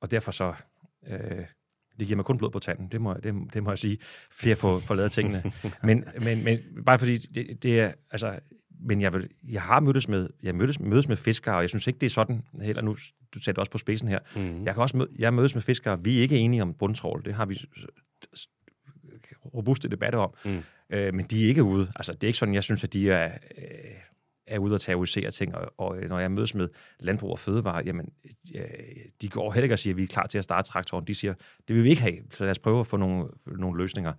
[0.00, 0.54] og derfor så...
[1.06, 1.44] Øh,
[1.98, 3.98] det giver mig kun blod på tanden, det må, det, det må jeg sige,
[4.30, 5.42] flere får, får lavet tingene.
[5.84, 8.38] men, men, men bare fordi, det, det er, altså,
[8.82, 11.86] men jeg, vil, jeg har mødtes med, jeg mødtes, mødes med fiskere, og jeg synes
[11.86, 12.92] ikke, det er sådan heller nu,
[13.34, 14.18] du sætter det også på spidsen her.
[14.36, 14.64] Mm.
[14.66, 17.34] Jeg kan også møde, jeg mødes med fiskere, vi er ikke enige om bundtrål, det
[17.34, 17.60] har vi
[19.54, 20.62] robuste debatter om, Mm.
[20.90, 21.92] øh, men de er ikke ude.
[21.96, 23.64] Altså, det er ikke sådan, jeg synes, at de er, øh,
[24.46, 26.68] er ude og terrorisere ting, og, og øh, når jeg mødes med
[27.00, 28.08] landbrug og fødevare, jamen,
[28.56, 28.64] øh,
[29.22, 31.06] de går heller ikke og siger, at vi er klar til at starte traktoren.
[31.06, 31.34] De siger,
[31.68, 34.12] det vil vi ikke have, så lad os prøve at få nogle, nogle løsninger.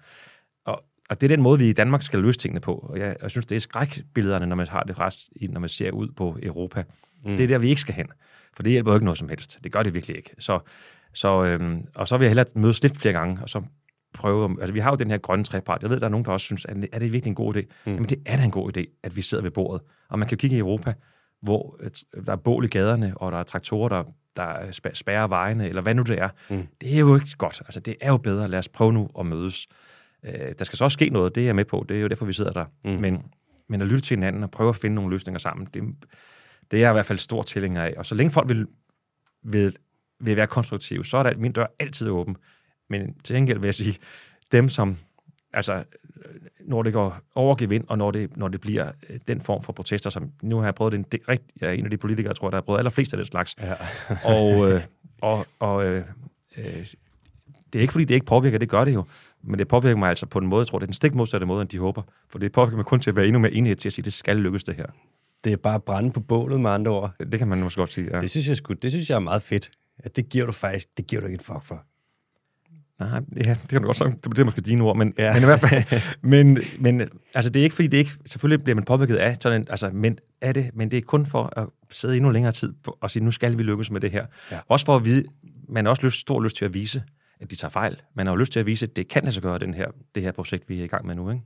[0.66, 2.74] Og, og det er den måde, vi i Danmark skal løse tingene på.
[2.74, 5.92] Og jeg, jeg synes, det er skrækbillederne, når man har det rest, når man ser
[5.92, 6.84] ud på Europa.
[7.26, 7.38] Mm.
[7.38, 8.08] Det er der, vi ikke skal hen.
[8.56, 9.60] For det hjælper jo ikke noget som helst.
[9.64, 10.36] Det gør det virkelig ikke.
[10.40, 10.60] Så,
[11.14, 13.62] så, øhm, og så vil jeg hellere mødes lidt flere gange, og så
[14.14, 14.58] prøve...
[14.60, 15.82] Altså, vi har jo den her grønne trepart.
[15.82, 17.62] Jeg ved, der er nogen, der også synes, at er det virkelig en god idé?
[17.86, 17.92] Mm.
[17.94, 19.82] Jamen, det er da en god idé, at vi sidder ved bordet.
[20.10, 20.94] Og man kan jo kigge i Europa,
[21.42, 21.80] hvor
[22.26, 24.04] der er bål i gaderne, og der er traktorer, der,
[24.36, 26.30] der spær- spærrer vejene, eller hvad nu det er.
[26.50, 26.68] Mm.
[26.82, 27.62] Det er jo ikke godt.
[27.66, 28.48] Altså, det er jo bedre.
[28.48, 29.68] Lad os prøve nu at mødes.
[30.26, 31.86] Øh, der skal så også ske noget, det er jeg med på.
[31.90, 32.66] Det er jo derfor, vi sidder der.
[32.84, 32.92] Mm.
[32.92, 33.24] Men,
[33.68, 35.84] men at lytte til hinanden og prøve at finde nogle løsninger sammen, det,
[36.72, 37.94] det er jeg i hvert fald stor tilhænger af.
[37.98, 38.68] Og så længe folk vil,
[39.44, 39.76] vil,
[40.20, 42.36] vil være konstruktive, så er der min dør altid åben.
[42.90, 43.98] Men til gengæld vil jeg sige,
[44.52, 44.98] dem som,
[45.54, 45.84] altså,
[46.60, 50.10] når det går overgevind, og når det, når det bliver øh, den form for protester,
[50.10, 52.36] som nu har jeg prøvet det, det rigt, jeg er en af de politikere, jeg
[52.36, 53.56] tror, der har prøvet allerflest af den slags.
[53.60, 53.74] Ja.
[54.26, 54.82] og øh,
[55.22, 56.06] og, og øh,
[56.58, 56.86] øh,
[57.74, 59.06] det er ikke, fordi det ikke påvirker, det gør det jo,
[59.44, 61.46] men det påvirker mig altså på en måde, jeg tror, det er den stik modsatte
[61.46, 62.02] måde, end de håber.
[62.30, 64.14] For det påvirker mig kun til at være endnu mere enighed til at sige, det
[64.14, 64.86] skal lykkes det her.
[65.44, 67.14] Det er bare at brænde på bålet med andre ord.
[67.32, 68.22] Det kan man måske godt sige, ja.
[68.22, 69.72] Det synes jeg, sgu, det synes jeg er meget fedt.
[70.00, 71.86] At det giver du faktisk, det giver du ikke en fuck for.
[73.00, 74.16] Nej, ja, det kan du godt sige.
[74.24, 75.34] Det er måske dine ord, men, ja.
[75.34, 76.02] men i hvert fald,
[76.34, 77.02] men, men
[77.36, 79.90] altså det er ikke, fordi det ikke, selvfølgelig bliver man påvirket af sådan en, altså,
[79.94, 83.12] men, af det, men det er kun for at sidde endnu længere tid på, og
[83.12, 84.26] sige, nu skal vi lykkes med det her.
[84.52, 84.60] Ja.
[84.68, 85.24] Også for at vide,
[85.70, 87.04] man har også lyst, stor lyst til at vise,
[87.42, 88.02] at de tager fejl.
[88.16, 89.88] Man har jo lyst til at vise, at det kan lade sig gøre, den her,
[90.16, 91.32] det her projekt, vi er i gang med nu.
[91.32, 91.44] Ikke?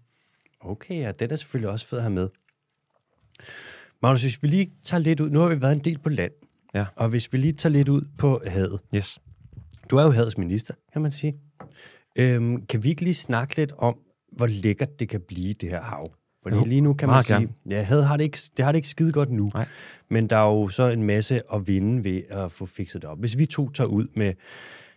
[0.59, 2.29] Okay, ja, det er selvfølgelig også fedt at have med.
[4.01, 6.31] Magnus, hvis vi lige tager lidt ud, nu har vi været en del på land,
[6.73, 6.85] Ja.
[6.95, 8.79] og hvis vi lige tager lidt ud på havet.
[8.95, 9.19] Yes.
[9.91, 11.35] Du er jo havets minister, kan man sige.
[12.17, 13.97] Øhm, kan vi ikke lige snakke lidt om,
[14.31, 16.11] hvor lækkert det kan blive, det her hav?
[16.43, 17.49] Fordi Jo, lige nu kan man sige, gerne.
[17.69, 19.51] ja, havet har det, ikke, det har det ikke skide godt nu.
[19.53, 19.67] Nej.
[20.09, 23.19] Men der er jo så en masse at vinde ved at få fikset det op.
[23.19, 24.33] Hvis vi to tager ud med,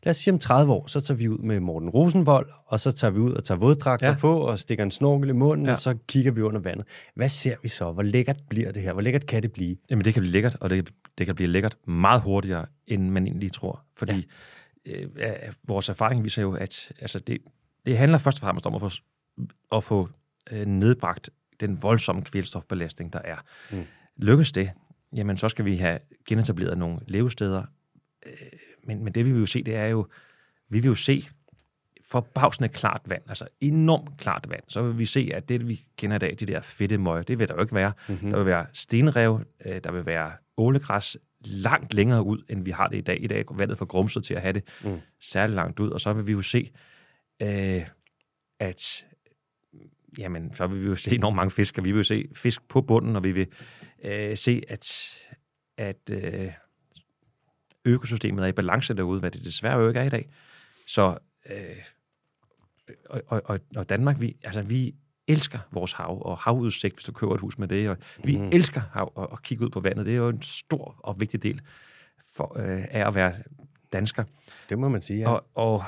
[0.03, 2.93] lad os sige om 30 år, så tager vi ud med Morten Rosenvold, og så
[2.93, 4.17] tager vi ud og tager våddragter ja.
[4.21, 5.73] På, og stikker en snorkel i munden, ja.
[5.73, 6.87] Og så kigger vi under vandet.
[7.15, 7.93] Hvad ser vi så?
[7.93, 8.93] Hvor lækkert bliver det her?
[8.93, 9.77] Hvor lækkert kan det blive?
[9.91, 13.27] Jamen, det kan blive lækkert, og det, det kan blive lækkert meget hurtigere, end man
[13.27, 13.85] egentlig tror.
[13.97, 14.27] Fordi
[14.87, 15.03] ja.
[15.47, 17.39] øh, vores erfaring viser jo, at altså, det,
[17.87, 18.91] det handler først og fremmest om at få,
[19.73, 20.09] at få
[20.51, 21.31] øh, nedbragt
[21.61, 23.37] den voldsomme kvælstofbelastning, der er.
[23.71, 23.85] Mm.
[24.17, 24.71] Lykkes det,
[25.13, 27.63] jamen så skal vi have genetableret nogle levesteder.
[28.27, 28.33] Øh,
[28.89, 30.07] men, men det vi vil jo se, det er jo,
[30.69, 31.25] vi vil jo se
[32.11, 34.63] forbavsende klart vand, altså enormt klart vand.
[34.69, 37.39] Så vil vi se, at det, vi kender i dag, de der fedte møger, det
[37.39, 37.93] vil der jo ikke være.
[38.09, 38.31] Mm-hmm.
[38.31, 42.89] Der vil være stenrev, øh, der vil være ålegræs langt længere ud, end vi har
[42.89, 43.25] det i dag.
[43.25, 45.01] I dag er vandet for grumset til at have det mm.
[45.21, 46.71] særlig langt ud, og så vil vi jo se,
[47.43, 47.87] øh,
[48.61, 49.07] at
[50.19, 52.69] jamen, så vil vi jo se enormt mange fisk, og vi vil jo se fisk
[52.69, 53.47] på bunden, og vi vil
[54.05, 55.17] øh, se, at,
[55.79, 56.53] at øh,
[57.89, 60.31] økosystemet er i balance derude, hvad det desværre jo ikke er i dag.
[60.87, 61.19] Så
[61.51, 61.77] øh,
[63.07, 64.95] og, og, og, Danmark, vi, altså, vi
[65.29, 68.49] elsker vores hav og havudsigt, hvis du køber et hus med det, og vi mm.
[68.53, 70.07] elsker hav og, og kigge ud på vandet.
[70.07, 71.61] Det er jo en stor og vigtig del
[72.37, 73.35] for, øh, af at være
[73.93, 74.25] dansker.
[74.69, 75.29] Det må man sige, ja.
[75.29, 75.83] Og, og,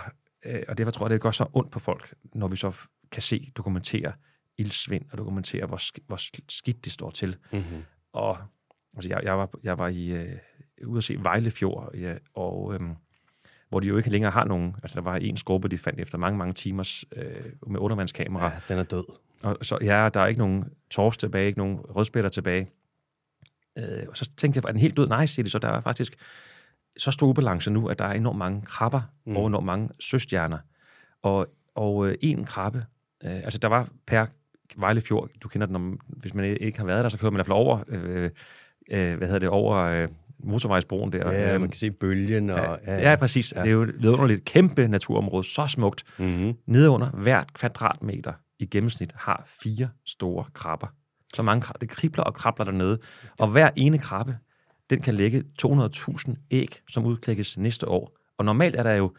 [0.45, 3.23] øh, og derfor tror jeg, det gør så ondt på folk, når vi så kan
[3.23, 4.13] se, dokumentere
[4.59, 6.17] ildsvind, og dokumentere, hvor, sk- hvor
[6.51, 7.37] skidt det står til.
[7.53, 7.83] Mm-hmm.
[8.13, 8.39] Og
[8.97, 10.37] altså, jeg, jeg, var, jeg var i, øh,
[10.87, 12.81] ude at se Vejlefjord, ja, og, øh,
[13.69, 14.77] hvor de jo ikke længere har nogen.
[14.83, 17.25] Altså, der var en skorpe, de fandt efter mange, mange timers øh,
[17.67, 18.45] med undervandskamera.
[18.45, 19.05] Ja, den er død.
[19.43, 22.71] Og så, ja, der er ikke nogen tors tilbage, ikke nogen rødspætter tilbage.
[23.79, 25.09] Øh, og så tænkte jeg, var den helt død?
[25.09, 26.17] Nej, siger de, så der er faktisk
[26.97, 29.37] så stor ubalance nu, at der er enormt mange krabber mm.
[29.37, 30.59] og enormt mange søstjerner.
[31.23, 32.85] Og, og øh, en krabbe,
[33.25, 34.27] øh, altså der var per
[34.77, 37.39] Vejlefjord, du kender den, om, hvis man ikke har været der, så kører man i
[37.39, 38.31] hvert fald over, øh,
[38.91, 40.09] øh, hvad hedder det, over øh,
[40.45, 41.33] motorvejsbroen der.
[41.33, 42.51] Ja, man kan se bølgen.
[42.51, 43.53] Og, ja, ja, ja, præcis.
[43.57, 43.61] Ja.
[43.63, 46.05] Det er jo et vidunderligt kæmpe naturområde, så smukt.
[46.19, 46.55] Mm-hmm.
[46.67, 50.87] Nedenunder hvert kvadratmeter i gennemsnit har fire store krabber.
[51.35, 51.79] Så mange krabber.
[51.79, 52.99] Det kribler og krabler dernede.
[53.39, 54.37] Og hver ene krabbe,
[54.91, 58.17] den kan lægge 200.000 æg, som udklækkes næste år.
[58.39, 59.13] Og normalt er der jo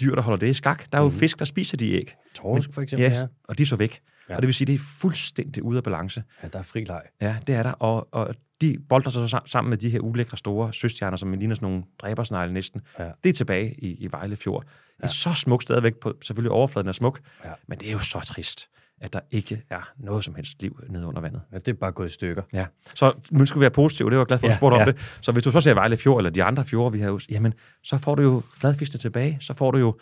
[0.00, 0.92] dyr, der holder det i skak.
[0.92, 1.18] Der er jo mm-hmm.
[1.18, 2.14] fisk, der spiser de æg.
[2.34, 3.26] Torsk for eksempel, yes, ja.
[3.44, 4.00] og de er så væk.
[4.28, 4.32] Ja.
[4.32, 4.36] Ja.
[4.36, 6.22] Og det vil sige, det er fuldstændig ude af balance.
[6.42, 7.02] Ja, der er fri leg.
[7.20, 7.72] Ja, det er der.
[7.72, 11.32] Og, og de bolder sig så sam- sammen med de her ulækre store søstjerner, som
[11.32, 12.80] ligner sådan nogle dræbersnegle næsten.
[12.98, 13.10] Ja.
[13.24, 14.64] Det er tilbage i, i Vejle Fjord.
[14.96, 17.50] Det er så smukt stadigvæk på, selvfølgelig overfladen er smuk, Ja.
[17.68, 18.68] men det er jo så trist,
[19.00, 21.40] at der ikke er noget som helst liv nede under vandet.
[21.52, 22.42] Ja, det er bare gået i stykker.
[22.52, 22.66] Ja.
[22.94, 24.74] Så nu skal vi være positive, det var jeg glad for, at Ja, du spurgte
[24.74, 24.84] om ja.
[24.84, 25.18] det.
[25.20, 27.98] Så hvis du så ser Vejle Fjord, eller de andre fjorde, vi har jamen, så
[27.98, 29.98] får du jo fladfiskene tilbage, så får du jo,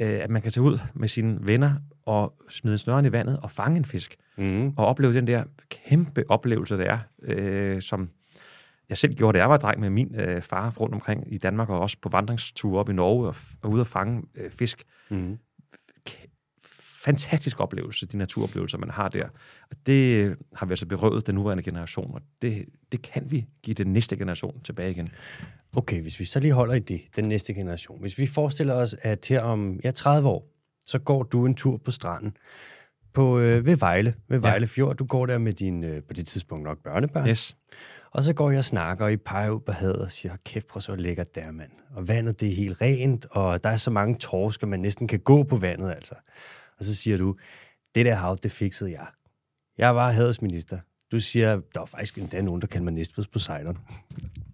[0.00, 1.74] øh, at man kan tage ud med sine venner
[2.06, 4.68] og smide snøren i vandet og fange en fisk Mm.
[4.76, 8.08] og opleve den der kæmpe oplevelse, det er, øh, som
[8.88, 11.68] jeg selv gjorde, da jeg var dreng med min øh, far rundt omkring i Danmark,
[11.68, 14.82] og også på vandringsture op i Norge, og, og ude at fange øh, fisk.
[15.10, 15.38] Mm.
[17.04, 19.28] Fantastisk oplevelse, de naturoplevelser, man har der.
[19.70, 23.46] Og det øh, har vi altså berøvet den nuværende generation, og det, det kan vi
[23.62, 25.08] give den næste generation tilbage igen.
[25.76, 28.00] Okay, hvis vi så lige holder i det, den næste generation.
[28.00, 30.48] Hvis vi forestiller os, at her om ja, 30 år,
[30.86, 32.36] så går du en tur på stranden
[33.12, 34.96] på, øh, ved Vejle, ved Vejle Fjord.
[34.96, 37.28] Du går der med din, øh, på det tidspunkt nok børnebørn.
[37.28, 37.56] Yes.
[38.10, 40.66] Og så går jeg og snakker, og I peger ud på havet og siger, kæft,
[40.66, 41.70] prøv så lækkert der, mand.
[41.94, 45.18] Og vandet, det er helt rent, og der er så mange torsker, man næsten kan
[45.18, 46.14] gå på vandet, altså.
[46.82, 47.36] Og så siger du,
[47.94, 49.06] det der hav, det fikset jeg.
[49.78, 50.78] Jeg var havetsminister.
[51.12, 53.78] Du siger, der var faktisk endda nogen, der kaldte mig Næstveds Poseidon.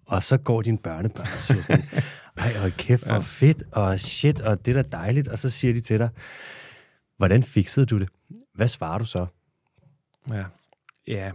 [0.05, 1.83] Og så går din børnebørn og siger sådan,
[2.37, 5.27] ej, hold kæft, hvor fedt, og shit, og det er da dejligt.
[5.27, 6.09] Og så siger de til dig,
[7.17, 8.09] hvordan fiksede du det?
[8.53, 9.25] Hvad svarer du så?
[10.27, 10.43] Ja,
[11.07, 11.31] ja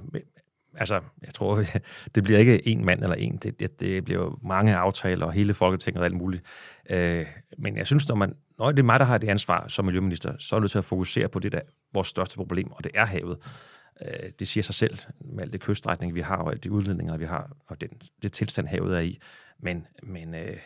[0.77, 1.63] altså, jeg tror,
[2.15, 3.37] det bliver ikke en mand eller en.
[3.37, 6.43] Det, det, det bliver mange aftaler, og hele Folketinget og alt muligt.
[6.91, 7.27] Øh,
[7.59, 10.35] men jeg synes, når, man, når det er mig, der har det ansvar som miljøminister,
[10.39, 11.61] så er jeg til at fokusere på det, der
[11.95, 13.39] vores største problem, og det er havet.
[14.03, 17.17] Øh, det siger sig selv, med al det kyststrækning, vi har, og alle de udledninger,
[17.17, 17.89] vi har, og den,
[18.23, 19.19] det tilstand, havet er i.
[19.59, 20.57] Men, men øh,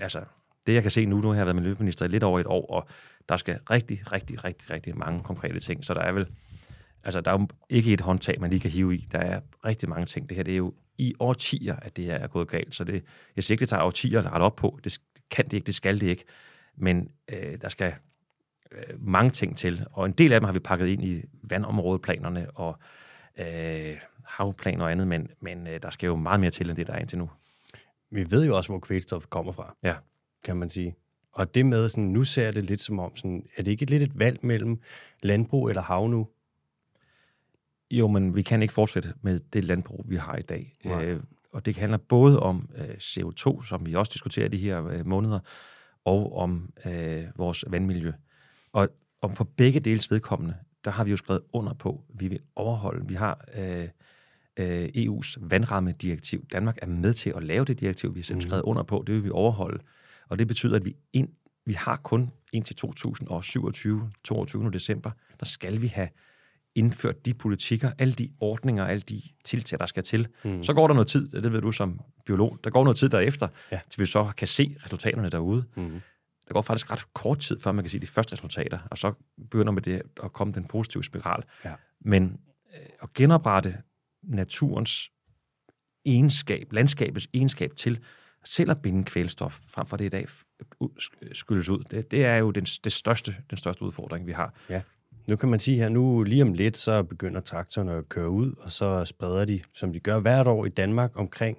[0.00, 0.20] altså,
[0.66, 2.66] det jeg kan se nu, nu har jeg været miljøminister i lidt over et år,
[2.66, 2.88] og
[3.28, 5.84] der skal rigtig, rigtig, rigtig, rigtig mange konkrete ting.
[5.84, 6.26] Så der er vel
[7.04, 9.06] Altså, der er jo ikke et håndtag, man lige kan hive i.
[9.12, 10.28] Der er rigtig mange ting.
[10.28, 12.74] Det her det er jo i årtier, at det her er gået galt.
[12.74, 13.04] Så det,
[13.36, 14.78] jeg siger ikke, det tager årtier at rette op på.
[14.84, 14.98] Det
[15.30, 16.24] kan det ikke, det skal det ikke.
[16.76, 17.94] Men øh, der skal
[18.72, 19.86] øh, mange ting til.
[19.92, 22.78] Og en del af dem har vi pakket ind i vandområdeplanerne og
[23.38, 23.96] øh,
[24.26, 25.08] havplaner og andet.
[25.08, 27.30] Men, men øh, der skal jo meget mere til, end det, der er indtil nu.
[28.10, 29.76] Vi ved jo også, hvor kvælstof kommer fra.
[29.82, 29.94] Ja.
[30.44, 30.96] kan man sige.
[31.32, 34.02] Og det med, sådan, nu ser det lidt som om, sådan, er det ikke lidt
[34.02, 34.80] et valg mellem
[35.22, 36.28] landbrug eller hav nu?
[37.92, 40.74] Jo, men vi kan ikke fortsætte med det landbrug, vi har i dag.
[40.84, 41.04] Nej.
[41.04, 41.20] Øh,
[41.52, 45.06] og det handler både om øh, CO2, som vi også diskuterer i de her øh,
[45.06, 45.38] måneder,
[46.04, 48.12] og om øh, vores vandmiljø.
[48.72, 48.88] Og
[49.22, 52.40] om for begge dels vedkommende, der har vi jo skrevet under på, at vi vil
[52.56, 53.08] overholde.
[53.08, 53.88] Vi har øh,
[54.56, 56.46] øh, EU's vandrammedirektiv.
[56.52, 59.04] Danmark er med til at lave det direktiv, vi har selv skrevet under på.
[59.06, 59.82] Det vil vi overholde.
[60.28, 61.28] Og det betyder, at vi, ind,
[61.66, 64.70] vi har kun indtil 2027, 22.
[64.70, 66.08] december, der skal vi have
[66.74, 70.28] indført de politikker, alle de ordninger, alle de tiltag, der skal til.
[70.44, 70.64] Mm.
[70.64, 73.48] Så går der noget tid, det ved du som biolog, der går noget tid derefter,
[73.72, 73.80] Ja.
[73.90, 75.64] til vi så kan se resultaterne derude.
[75.76, 76.00] Mm.
[76.48, 79.12] Der går faktisk ret kort tid, før man kan se de første resultater, og så
[79.50, 81.42] begynder med det at komme den positive spiral.
[81.64, 81.74] Ja.
[82.00, 82.40] Men
[82.74, 83.76] øh, at genoprette
[84.22, 85.10] naturens
[86.06, 87.98] egenskab, landskabets egenskab til
[88.44, 90.26] selv at binde kvælstof, frem for det i dag
[91.32, 94.54] skylles ud, det, det er jo den, det største, den største udfordring, vi har.
[94.68, 94.82] Ja.
[95.30, 98.54] Nu kan man sige her, nu lige om lidt, så begynder traktorerne at køre ud,
[98.58, 101.58] og så spreder de, som de gør hvert år i Danmark, omkring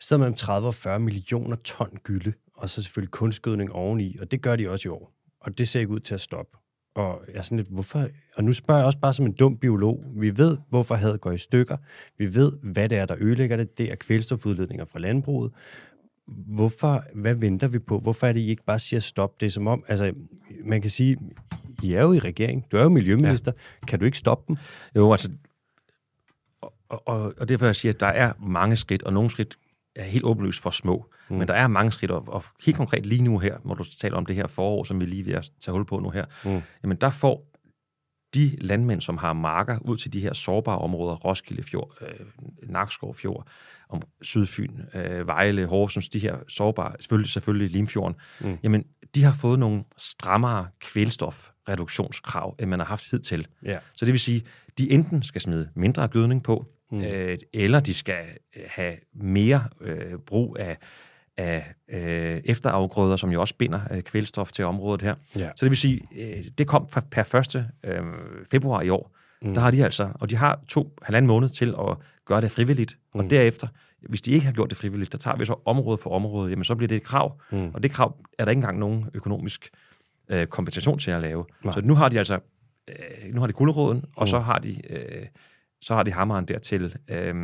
[0.00, 4.42] så mellem 30 og 40 millioner ton gylde, og så selvfølgelig kunstgødning oveni, og det
[4.42, 5.12] gør de også i år.
[5.40, 6.58] Og det ser ikke ud til at stoppe.
[6.94, 8.08] Og jeg er sådan lidt, hvorfor?
[8.36, 10.04] Og nu spørger jeg også bare som en dum biolog.
[10.16, 11.76] Vi ved, hvorfor havet går i stykker.
[12.18, 13.78] Vi ved, hvad det er, der ødelægger det.
[13.78, 15.52] Det er kvælstofudledninger fra landbruget.
[16.26, 17.98] hvorfor, hvad venter vi på?
[17.98, 19.40] Hvorfor er det, I ikke bare siger stop?
[19.40, 20.12] Det er som om, altså,
[20.64, 21.16] man kan sige,
[21.82, 23.86] i er jo i regering, du er jo miljøminister, ja.
[23.86, 24.56] kan du ikke stoppe dem?
[24.96, 25.30] Jo, altså,
[26.88, 29.58] og, og, og derfor jeg siger, at der er mange skridt, og nogle skridt
[29.96, 31.12] er helt åbenlyst for små.
[31.30, 31.36] Mm.
[31.36, 34.16] Men der er mange skridt, og, og helt konkret lige nu her, hvor du taler
[34.16, 36.62] om det her forår, som vi lige vil tage hul på nu her, mm.
[36.82, 37.52] jamen der får
[38.34, 42.26] de landmænd, som har marker ud til de her sårbare områder, Roskilde Fjord, øh,
[42.62, 43.46] Nakskov Fjord,
[43.88, 48.58] om Sydfyn, øh, Vejle, Horsens, de her sårbare, selvfølgelig, selvfølgelig Limfjorden, mm.
[48.62, 48.84] jamen
[49.14, 53.46] de har fået nogle strammere kvælstofreduktionskrav, end man har haft hidtil.
[53.66, 53.80] Yeah.
[53.94, 54.42] Så det vil sige,
[54.78, 57.00] de enten skal smide mindre gødning på, mm.
[57.00, 58.24] øh, eller de skal
[58.66, 60.78] have mere øh, brug af
[61.36, 65.14] af øh, efterafgrøder, som jo også binder øh, kvælstof til området her.
[65.36, 65.50] Ja.
[65.56, 67.66] Så det vil sige, øh, det kom per 1.
[67.84, 68.02] Øh,
[68.50, 69.16] februar i år.
[69.42, 69.54] Mm.
[69.54, 72.96] Der har de altså, og de har to, halvanden måned til at gøre det frivilligt.
[73.14, 73.20] Mm.
[73.20, 73.68] Og derefter,
[74.08, 76.64] hvis de ikke har gjort det frivilligt, der tager vi så område for område, jamen
[76.64, 77.40] så bliver det et krav.
[77.52, 77.70] Mm.
[77.74, 79.70] Og det krav er der ikke engang nogen økonomisk
[80.28, 81.44] øh, kompensation til at lave.
[81.64, 81.74] Nej.
[81.74, 82.38] Så nu har de altså,
[82.88, 84.26] øh, nu har de guldråden, og mm.
[84.26, 85.26] så har de, øh,
[85.80, 87.34] så har de hammeren der til, øh,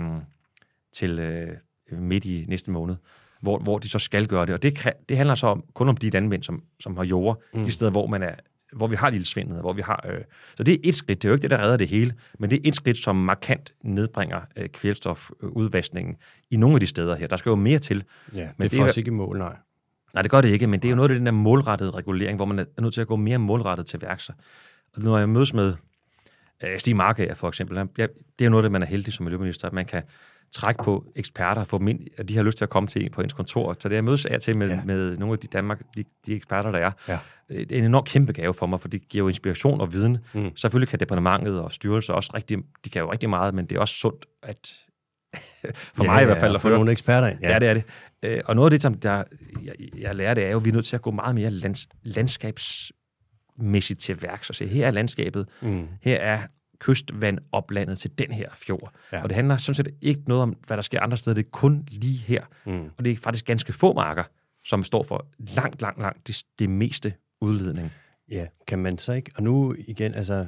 [0.93, 1.49] til øh,
[1.91, 2.97] midt i næste måned
[3.41, 4.55] hvor, hvor de så skal gøre det.
[4.55, 7.43] Og det, kan, det handler så om, kun om de landmænd, som, som har jord,
[7.55, 7.65] mm.
[7.65, 8.35] de steder, hvor man er
[8.73, 10.05] hvor vi har lille svindet, hvor vi har...
[10.09, 10.21] Øh,
[10.57, 11.23] så det er et skridt.
[11.23, 13.17] Det er jo ikke det, der redder det hele, men det er et skridt, som
[13.17, 16.17] markant nedbringer øh, kvælstofudvaskningen
[16.51, 17.27] i nogle af de steder her.
[17.27, 18.05] Der skal jo mere til.
[18.37, 19.57] Ja, men det får os ikke i mål, nej.
[20.15, 22.37] Nej, det gør det ikke, men det er jo noget af den der målrettede regulering,
[22.37, 24.29] hvor man er nødt til at gå mere målrettet til værks.
[24.29, 25.75] Og når jeg mødes med
[26.65, 28.09] øh, Stig Markager for eksempel, ja, det
[28.39, 30.03] er jo noget af det, man er heldig som miljøminister, at man kan
[30.53, 33.23] trække på eksperter, få dem ind, at de har lyst til at komme til på
[33.23, 33.77] ens kontor.
[33.81, 34.81] Så det er mødes af til med, ja.
[34.85, 36.91] med nogle af de Danmark, de, de eksperter, der er.
[37.09, 37.19] Ja.
[37.49, 40.19] Det er en enorm kæmpe gave for mig, for det giver jo inspiration og viden.
[40.33, 40.57] Mm.
[40.57, 43.81] Selvfølgelig kan departementet og styrelser også rigtig, de kan jo rigtig meget, men det er
[43.81, 44.73] også sundt, at
[45.97, 46.55] for ja, mig i hvert fald.
[46.55, 47.39] At få nogle eksperter ind.
[47.43, 47.53] Ja.
[47.53, 47.85] ja, det er det.
[48.23, 49.25] Øh, og noget af det, som der,
[49.65, 51.51] jeg, jeg lærer, det er jo, at vi er nødt til at gå meget mere
[51.51, 55.87] lands, landskabsmæssigt til værks og se, her er landskabet, mm.
[56.03, 56.41] her er
[56.79, 58.93] kystvandoplandet til den her fjord.
[59.13, 59.23] Ja.
[59.23, 61.35] Og det handler sådan set ikke noget om, hvad der sker andre steder.
[61.35, 62.45] Det er kun lige her.
[62.67, 62.91] Mm.
[62.99, 64.25] Og det er faktisk ganske få marker,
[64.65, 67.93] som står for langt, langt, langt det, det meste udledning.
[68.31, 69.31] Ja, kan man så ikke...
[69.37, 70.47] Og nu igen, altså...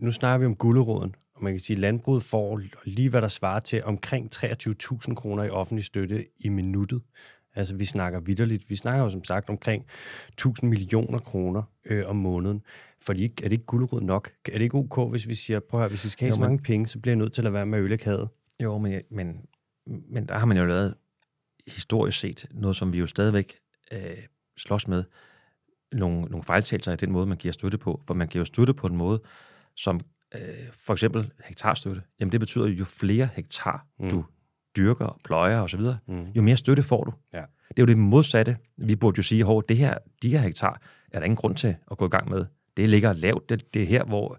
[0.00, 3.28] Nu snakker vi om gulderåden, og man kan sige, at landbruget får lige, hvad der
[3.28, 7.02] svarer til omkring 23.000 kroner i offentlig støtte i minuttet.
[7.56, 8.70] Altså, vi snakker vidderligt.
[8.70, 9.84] Vi snakker jo som sagt omkring
[10.28, 12.62] 1000 millioner kroner øh, om måneden.
[13.00, 14.30] For er det ikke guldrød nok?
[14.44, 16.34] Er det ikke ok, hvis vi siger, prøv at høre, hvis I skal have jo,
[16.34, 18.28] så mange penge, så bliver jeg nødt til at være med ølæghavet?
[18.60, 19.36] Jo, men, men,
[19.86, 20.94] men der har man jo lavet
[21.66, 23.56] historisk set noget, som vi jo stadigvæk
[23.92, 24.16] øh,
[24.56, 25.04] slås med.
[25.92, 28.02] Nogle, nogle fejltagelser i den måde, man giver støtte på.
[28.06, 29.22] For man giver jo støtte på en måde,
[29.76, 30.00] som
[30.34, 30.40] øh,
[30.86, 32.02] for eksempel hektarstøtte.
[32.20, 34.10] Jamen det betyder, jo flere hektar mm.
[34.10, 34.24] du
[34.76, 36.24] dyrker, pløjer osv., mm.
[36.36, 37.12] jo mere støtte får du.
[37.34, 37.42] Ja.
[37.68, 38.56] Det er jo det modsatte.
[38.76, 40.80] Vi burde jo sige, at det her, de her hektar
[41.12, 42.44] er der ingen grund til at gå i gang med.
[42.76, 43.48] Det ligger lavt.
[43.48, 44.38] Det, det er her, hvor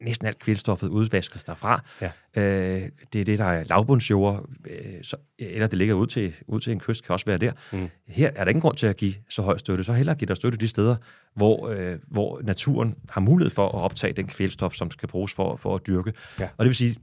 [0.00, 1.84] næsten alt kvælstoffet udvaskes derfra.
[2.00, 2.10] Ja.
[2.42, 6.60] Øh, det er det, der er lavbundsjord, øh, så, eller det ligger ud til, ud
[6.60, 7.52] til en kyst, kan også være der.
[7.72, 7.88] Mm.
[8.08, 9.84] Her er der ingen grund til at give så høj støtte.
[9.84, 10.96] Så hellere give dig støtte de steder,
[11.34, 15.56] hvor, øh, hvor naturen har mulighed for at optage den kvælstof, som skal bruges for,
[15.56, 16.12] for at dyrke.
[16.40, 16.48] Ja.
[16.56, 16.96] Og det vil sige,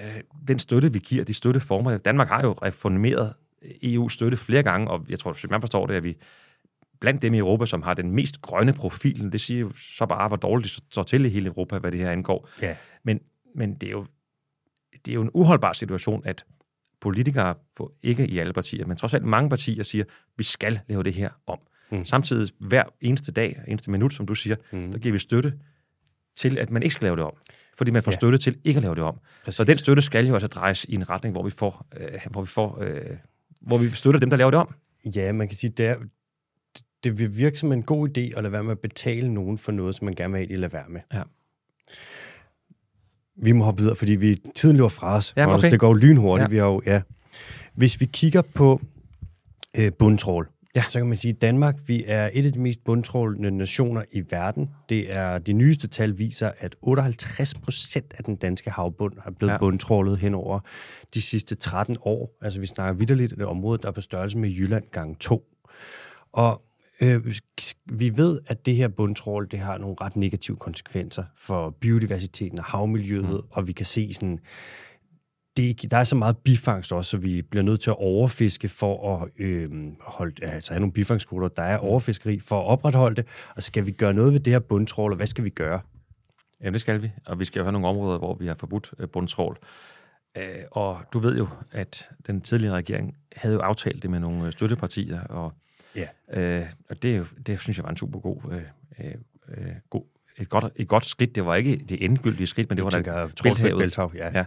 [0.00, 3.34] øh, den støtte, vi giver, de støtteformer, Danmark har jo reformeret
[3.82, 6.16] EU-støtte flere gange, og jeg tror, som man forstår det, at vi
[7.00, 10.28] blandt dem i Europa, som har den mest grønne profil, det siger jo så bare,
[10.28, 12.48] hvor dårligt det står til i hele Europa, hvad det her angår.
[12.62, 12.76] Ja.
[13.04, 13.20] Men,
[13.54, 14.06] men det, er jo,
[15.04, 16.44] det er jo en uholdbar situation, at
[17.00, 20.04] politikere, på, ikke i alle partier, men trods alt mange partier, siger,
[20.36, 21.58] vi skal lave det her om.
[21.90, 22.04] Mm.
[22.04, 24.92] Samtidig hver eneste dag, eneste minut, som du siger, mm.
[24.92, 25.54] der giver vi støtte
[26.36, 27.36] til, at man ikke skal lave det om
[27.78, 28.16] fordi man får ja.
[28.16, 29.18] støtte til ikke at lave det om.
[29.44, 29.56] Præcis.
[29.56, 32.40] Så den støtte skal jo altså drejes i en retning, hvor vi får, øh, hvor
[32.40, 33.16] vi får, øh,
[33.60, 34.74] hvor vi støtter dem, der laver det om.
[35.16, 35.96] Ja, man kan sige, det, er,
[37.04, 39.72] det vil virke som en god idé at lade være med at betale nogen for
[39.72, 41.00] noget, som man gerne vil have, de lader være med.
[41.14, 41.22] Ja.
[43.42, 45.32] Vi må hoppe videre, fordi vi tiden løber fra os.
[45.36, 45.70] Ja, okay.
[45.70, 46.44] Det går lynhurtigt.
[46.44, 46.48] Ja.
[46.48, 47.02] Vi har jo, ja.
[47.74, 48.80] Hvis vi kigger på
[49.76, 50.82] øh, bundtrål, Ja.
[50.82, 54.22] Så kan man sige, at Danmark vi er et af de mest bundtrålende nationer i
[54.30, 54.70] verden.
[54.88, 59.52] Det er de nyeste tal viser, at 58 procent af den danske havbund er blevet
[59.52, 59.58] ja.
[59.58, 60.60] bundtrålet hen over
[61.14, 62.36] de sidste 13 år.
[62.42, 65.44] Altså vi snakker vidderligt det område, der er på størrelse med Jylland gang 2.
[66.32, 66.62] Og
[67.00, 67.34] øh,
[67.86, 72.64] vi ved, at det her bundtrål, det har nogle ret negative konsekvenser for biodiversiteten og
[72.64, 73.48] havmiljøet, mm.
[73.50, 74.40] og vi kan se sådan
[75.56, 79.16] det, der er så meget bifangst også, så vi bliver nødt til at overfiske for
[79.22, 81.48] at øh, holde, altså have nogle bifangskvoter.
[81.48, 83.26] Der er overfiskeri for at opretholde det,
[83.56, 85.80] og skal vi gøre noget ved det her bundtrål, og hvad skal vi gøre?
[86.64, 88.90] Ja, det skal vi, og vi skal jo have nogle områder, hvor vi har forbudt
[88.98, 89.58] øh, bundtrål.
[90.36, 94.46] Øh, og du ved jo, at den tidligere regering havde jo aftalt det med nogle
[94.46, 95.52] øh, støttepartier, og,
[95.94, 96.08] Ja.
[96.32, 98.42] øh, og det, det synes jeg var en super god,
[98.98, 99.14] øh,
[99.48, 100.04] øh, god
[100.38, 101.34] et, godt, et godt skridt.
[101.34, 103.78] Det var ikke det endegyldige skridt, men det Du var tænker Bælthavet.
[103.78, 104.30] Bælthav, ja.
[104.38, 104.44] Ja.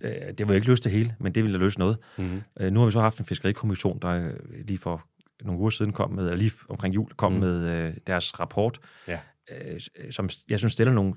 [0.00, 1.98] Øh, Det var ikke løse det hele, men det ville løse noget.
[2.18, 2.72] Mm-hmm.
[2.72, 4.30] Nu har vi så haft en fiskerikommission, der øh,
[4.66, 5.06] lige for
[5.44, 7.38] nogle uger siden kom med, eller lige omkring jul, kom Mm.
[7.38, 8.78] med øh, deres rapport,
[9.08, 9.18] Ja.
[9.50, 9.80] øh,
[10.10, 11.14] som jeg synes stiller nogle...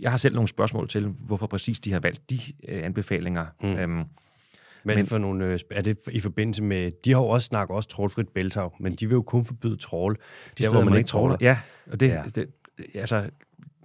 [0.00, 2.38] Jeg har selv nogle spørgsmål til, hvorfor præcis de har valgt de
[2.68, 3.46] øh, anbefalinger.
[3.62, 3.68] Mm.
[3.68, 7.76] Øhm, Men, Men- for nogle, er det i forbindelse med, de har jo også snakket
[7.76, 10.16] også trålfrit bæltag, men de vil jo kun forbyde trål,
[10.58, 11.36] de der, hvor man ikke tråler.
[11.40, 11.58] Ja,
[11.90, 12.22] og det, ja.
[12.34, 12.46] det,
[12.94, 13.30] altså,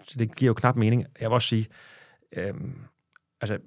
[0.04, 1.06] så det giver jo knap mening.
[1.20, 1.68] Jeg vil også sige,
[2.34, 2.80] øhm,
[3.42, 3.58] altså,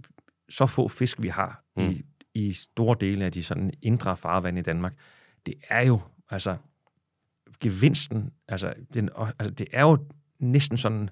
[0.48, 1.82] så få fisk, vi har Mm.
[1.90, 2.02] i,
[2.34, 4.94] i store dele af de sådan indre farvande i Danmark,
[5.46, 6.00] det er jo,
[6.30, 6.56] altså,
[7.60, 9.98] gevinsten, altså, den, altså det er jo
[10.38, 11.10] næsten sådan,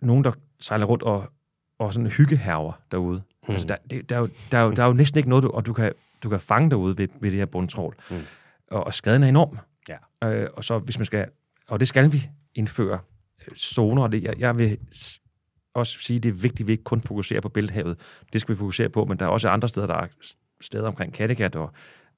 [0.00, 1.32] nogen, der sejler rundt og,
[1.78, 3.22] og sådan hyggeherver derude.
[3.48, 3.52] Mm.
[3.52, 5.42] Altså, der, det, der, er jo, der, er jo, der er jo næsten ikke noget,
[5.42, 5.92] du, og du kan,
[6.22, 7.96] du kan fange derude ved, ved det her bundtrål.
[8.10, 8.16] Mm.
[8.70, 9.58] Og, og skaden er enorm.
[9.88, 10.28] Ja.
[10.28, 11.26] Øh, og så hvis man skal,
[11.68, 12.98] og det skal vi indføre
[13.48, 14.78] øh, zoner, og det, jeg, jeg vil
[15.74, 17.98] også sige, det er vigtigt, at vi ikke kun fokuserer på Bælthavet.
[18.32, 20.06] Det skal vi fokusere på, men der er også andre steder, der er
[20.60, 21.72] steder omkring Kattegat, og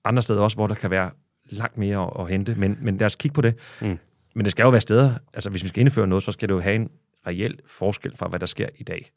[0.04, 1.10] andre steder også, hvor der kan være
[1.44, 2.54] langt mere at, at hente.
[2.54, 3.54] Men, men lad os kigge på det.
[3.80, 3.98] Mm.
[4.34, 6.54] Men det skal jo være steder, altså hvis vi skal indføre noget, så skal det
[6.54, 6.90] jo have en
[7.26, 9.10] reel forskel fra, hvad der sker i dag.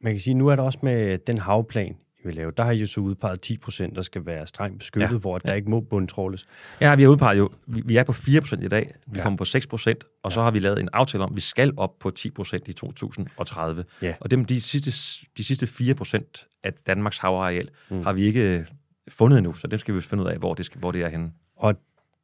[0.00, 2.76] Man kan sige, nu er der også med den havplan, vil lave, der har I
[2.76, 5.12] jo så udpeget 10 procent, der skal være strengt beskyttet, ja.
[5.12, 5.18] Ja.
[5.18, 6.46] hvor der ikke må bundtråles.
[6.80, 9.18] Ja, vi har udpeget jo, vi, vi er på 4% i dag, vi Ja.
[9.18, 9.22] ja.
[9.22, 11.98] kommer på 6%, og så har vi lavet en aftale om, at vi skal op
[12.00, 13.84] på 10% i 2030.
[14.02, 14.14] Ja.
[14.20, 14.90] Og dem, de, sidste,
[15.36, 18.02] de sidste 4% af Danmarks havareal mm.
[18.02, 18.66] har vi ikke
[19.08, 21.08] fundet endnu, så dem skal vi finde ud af, hvor det, skal, hvor det er
[21.08, 21.32] henne.
[21.56, 21.74] Og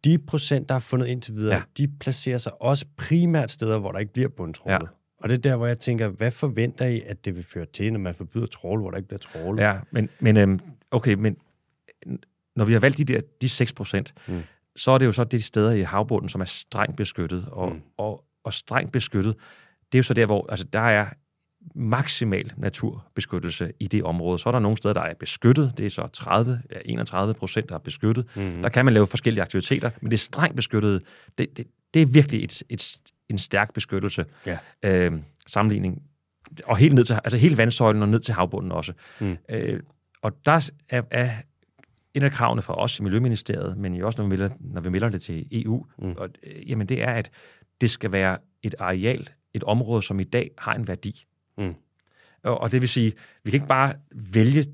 [0.05, 1.59] de procent, der er fundet indtil videre, ja.
[1.78, 1.84] Ja.
[1.84, 4.80] de placerer sig også primært steder, hvor der ikke bliver bundtrålet.
[4.80, 4.86] Ja.
[5.21, 7.93] Og det er der, hvor jeg tænker, hvad forventer I, at det vil føre til,
[7.93, 9.62] når man forbyder trål, hvor der ikke bliver trålet?
[9.62, 10.61] Ja, men, men øhm,
[10.91, 11.37] okay, men
[12.57, 14.35] når vi har valgt de der de 6%, Mm.
[14.35, 14.43] mm.
[14.77, 17.49] så er det jo så de steder i havbunden, som er strengt beskyttet.
[17.51, 17.81] Og, mm.
[17.97, 19.37] og, og strengt beskyttet,
[19.93, 21.07] det er jo så der, hvor altså, der er
[21.75, 24.39] maksimal naturbeskyttelse i det område.
[24.39, 25.73] Så er der nogle steder, der er beskyttet.
[25.79, 28.27] Det er så 30, ja, 31 procent, der er beskyttet.
[28.37, 28.62] Mm-hmm.
[28.62, 31.03] Der kan man lave forskellige aktiviteter, men det er strengt beskyttet.
[31.39, 32.97] Det, det, det er virkelig et, et,
[33.31, 34.24] en stærk beskyttelse.
[34.47, 34.59] Ja.
[34.83, 35.12] Øh,
[35.47, 36.03] sammenligning.
[36.64, 38.93] Og helt ned til, altså hele vandsøjlen og ned til havbunden også.
[39.20, 39.37] Mm.
[39.49, 39.81] Øh,
[40.22, 41.31] og der er, er
[42.14, 44.89] et af kravene fra os i Miljøministeriet, men jo også, når vi melder, når vi
[44.89, 46.14] melder det til EU, mm.
[46.18, 47.31] og, øh, jamen det er, at
[47.81, 51.26] det skal være et areal, et område, som i dag har en værdi.
[51.59, 51.74] Mm.
[52.43, 53.12] Og, og det vil sige,
[53.45, 54.64] vi kan ikke bare vælge,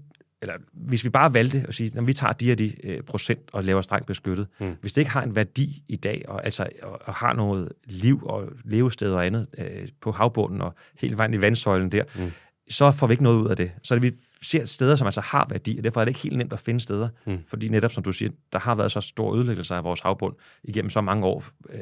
[0.42, 3.40] eller hvis vi bare valgte at sige, at vi tager de her de, øh, procent
[3.52, 4.74] og laver strengt beskyttet, Mm.
[4.80, 8.22] hvis det ikke har en værdi i dag, og, altså, og, og har noget liv
[8.26, 12.22] og levested og andet øh, på havbunden og hele vejen i vandsøjlen der, Mm.
[12.24, 12.30] mm.
[12.70, 13.70] så får vi ikke noget ud af det.
[13.82, 14.12] Så det, vi
[14.42, 16.80] ser steder, som altså har værdi, og derfor er det ikke helt nemt at finde
[16.80, 17.38] steder, Mm.
[17.48, 20.34] fordi netop, som du siger, der har været så stor ødelæggelse af vores havbund
[20.64, 21.80] igennem så mange år, øh,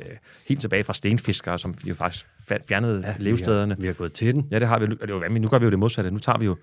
[0.49, 3.75] helt tilbage fra stenfiskere, som jo faktisk fa- fjernede ja, levestederne.
[3.75, 4.49] Vi har, vi har gået til den.
[4.51, 4.87] Ja, det har vi.
[4.87, 5.43] Det vanvittigt.
[5.43, 6.11] Nu gør vi jo det modsatte.
[6.11, 6.57] Nu tager vi jo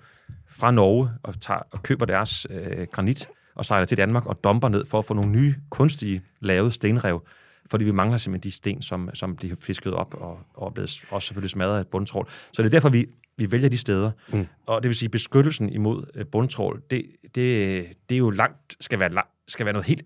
[0.49, 4.69] fra Norge og, tager, og køber deres øh, granit og sejler til Danmark og dumper
[4.69, 7.23] ned for at få nogle nye kunstige lavede stenrev,
[7.71, 11.03] fordi vi mangler simpelthen de sten, som, som bliver fisket op og, og er blevet
[11.09, 12.27] også selvfølgelig smadret af et bundtrål.
[12.53, 13.05] Så det er derfor, vi,
[13.41, 14.11] vi vælger de steder.
[14.33, 14.47] Mm.
[14.65, 18.99] Og det vil sige, beskyttelsen imod øh, bundtrål, det, det, det er jo langt, skal
[18.99, 20.05] være, lang, skal være noget helt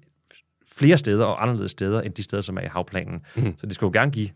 [0.71, 3.21] flere steder og anderledes steder, end de steder, som er i havplanen.
[3.35, 3.55] Mm.
[3.57, 4.29] Så det skal jo gerne give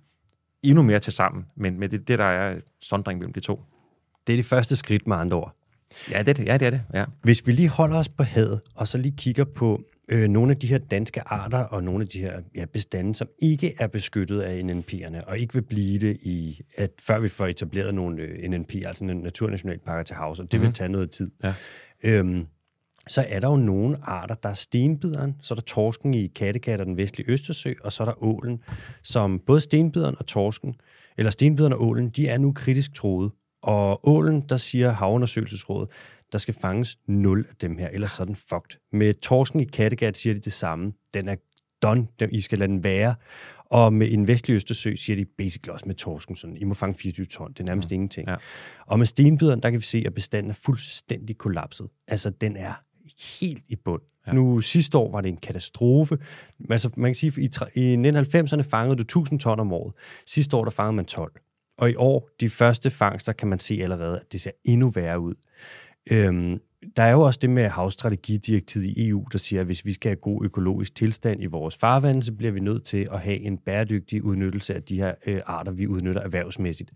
[0.64, 3.64] endnu mere til sammen, men med det, det der er sondring mellem de to.
[4.28, 5.56] Det er det første skridt med andre ord.
[6.12, 6.82] Ja, det, er det- ja, det er det.
[6.94, 7.06] Ja.
[7.24, 10.58] Hvis vi lige holder os på havet, og så lige kigger på øh, nogle af
[10.58, 14.42] de her danske arter og nogle af de her ja, bestande, som ikke er beskyttet
[14.42, 18.50] af NNP'erne, og ikke vil blive det, i, at, før vi får etableret nogle øh,
[18.50, 20.68] NNP, altså naturnationalparker til havs, og det mm-hmm.
[20.68, 21.32] vil tage noget tid.
[21.44, 21.54] Ja.
[22.04, 22.46] Øhm,
[23.08, 26.80] så er der jo nogle arter, der er stenbideren, så er der torsken i Kattegat
[26.80, 28.60] og den vestlige Østersø, og så er der ålen,
[29.04, 30.76] som både stenbideren og torsken,
[31.18, 33.32] eller stenbideren og ålen, de er nu kritisk troet.
[33.62, 35.90] Og ålen, der siger havundersøgelsesrådet,
[36.32, 38.80] der skal fanges nul af dem her, ellers så er den fucked.
[38.92, 40.94] Med torsken i Kattegat siger de det samme.
[41.14, 41.36] Den er
[41.82, 43.16] done, den, I skal lade den være.
[43.66, 46.96] Og med en vestlig Østersø siger de basically også med torsken, sådan, I må fange
[46.96, 47.94] 24 ton, det er nærmest mm.
[47.94, 48.28] ingenting.
[48.28, 48.36] Ja.
[48.86, 51.88] Og med stenbideren, der kan vi se, at bestanden er fuldstændig kollapset.
[52.08, 52.74] Altså, den er
[53.40, 54.02] helt i bund.
[54.28, 54.34] Ja.
[54.34, 56.18] Nu sidste år var det en katastrofe.
[56.70, 59.94] Altså, man kan sige, at i, i 1990'erne fangede du 1000 ton om året.
[60.26, 61.32] Sidste år, der fangede man 12.
[61.80, 65.20] Og i år, de første fangster, kan man se allerede, at det ser endnu værre
[65.20, 65.36] ud.
[66.12, 66.60] Øhm,
[66.98, 70.10] der er jo også det med havstrategidirektivet i EU, der siger, at hvis vi skal
[70.10, 73.58] have god økologisk tilstand i vores farvande, så bliver vi nødt til at have en
[73.58, 76.92] bæredygtig udnyttelse af de her øh, arter, vi udnytter erhvervsmæssigt.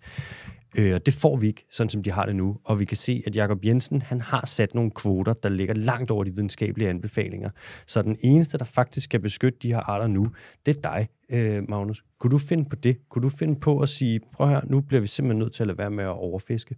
[0.78, 2.58] Øh, og det får vi ikke, sådan som de har det nu.
[2.64, 6.12] Og vi kan se, at Jakob Jensen han har sat nogle kvoter, der ligger langt
[6.12, 7.50] over de videnskabelige anbefalinger.
[7.86, 10.28] Så den eneste, der faktisk skal beskytte de her arter nu,
[10.66, 12.04] det er dig, øh, Magnus.
[12.20, 13.10] Kunne du finde på det?
[13.10, 15.68] Kunne du finde på at sige, prøv her, nu bliver vi simpelthen nødt til at
[15.68, 16.76] lade være med at overfiske?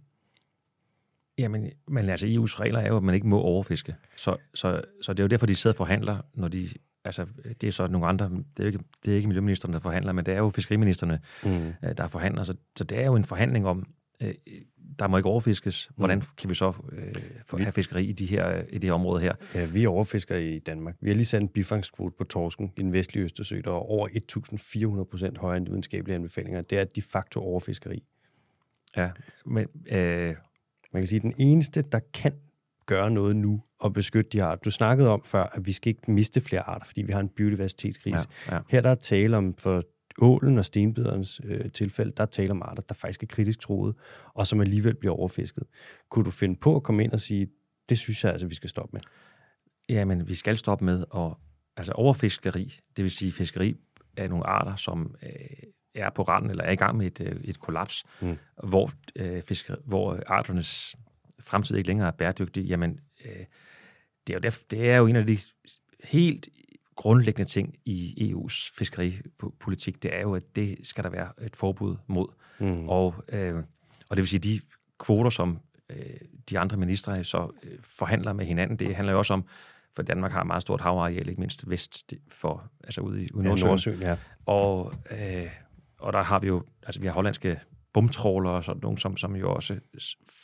[1.38, 3.94] Jamen, men altså EU's regler er jo, at man ikke må overfiske.
[4.16, 6.68] Så, så, så det er jo derfor, de sidder og forhandler, når de...
[7.06, 7.26] Altså,
[7.60, 8.30] det er så nogle andre...
[8.56, 11.94] Det er ikke, det er ikke miljøministerne, der forhandler, men det er jo fiskeriministerne, mm.
[11.96, 12.42] der forhandler.
[12.42, 13.86] Så, så det er jo en forhandling om,
[14.22, 14.34] øh,
[14.98, 15.90] der må ikke overfiskes.
[15.96, 16.24] Hvordan mm.
[16.38, 19.34] kan vi så øh, have fiskeri i de her, i de her områder her?
[19.54, 20.96] Ja, vi overfisker i Danmark.
[21.00, 24.08] Vi har lige sat en bifangskvote på torsken i den vestlige Østersø, der er over
[24.98, 26.62] 1.400 procent højere end de videnskabelige anbefalinger.
[26.62, 28.02] Det er de facto overfiskeri.
[28.96, 29.10] Ja,
[29.46, 29.66] men...
[29.90, 30.34] Øh,
[30.92, 32.32] man kan sige, at den eneste, der kan
[32.86, 34.60] gøre noget nu og beskytte de arter.
[34.60, 37.28] Du snakkede om før, at vi skal ikke miste flere arter, fordi vi har en
[37.28, 38.28] biodiversitetskrise.
[38.48, 38.60] Ja, ja.
[38.68, 39.82] Her der er tale om for
[40.18, 43.94] ålen og stenbiderens øh, tilfælde, der er tale om arter, der faktisk er kritisk troet,
[44.34, 45.64] og som alligevel bliver overfisket.
[46.10, 47.48] Kunne du finde på at komme ind og sige,
[47.88, 49.00] det synes jeg altså, vi skal stoppe med?
[49.88, 51.32] Jamen, vi skal stoppe med at,
[51.76, 53.76] altså overfiskeri, det vil sige fiskeri
[54.16, 55.30] af nogle arter, som øh,
[55.94, 58.36] er på randen eller er i gang med et, øh, et kollaps, mm.
[58.64, 60.96] hvor, øh, fisker, hvor arternes
[61.40, 63.44] fremtid ikke længere er bæredygtig, jamen, øh,
[64.26, 65.38] det, er jo der, det er jo en af de
[66.04, 66.48] helt
[66.96, 71.96] grundlæggende ting i EU's fiskeripolitik, det er jo, at det skal der være et forbud
[72.06, 72.28] mod.
[72.58, 72.88] Mm.
[72.88, 73.56] Og, øh,
[74.10, 74.60] og det vil sige, de
[74.98, 75.58] kvoter, som
[75.90, 75.96] øh,
[76.50, 79.44] de andre ministre så øh, forhandler med hinanden, det handler jo også om,
[79.96, 83.48] for Danmark har et meget stort havareal, ikke mindst vest for, altså ude i ude
[83.48, 84.00] ja, Nordsøen.
[84.00, 84.16] Ja.
[84.46, 85.46] Og, øh,
[85.98, 87.60] og der har vi jo, altså vi har hollandske
[87.96, 89.76] bumtråler og sådan nogle, som, som jo også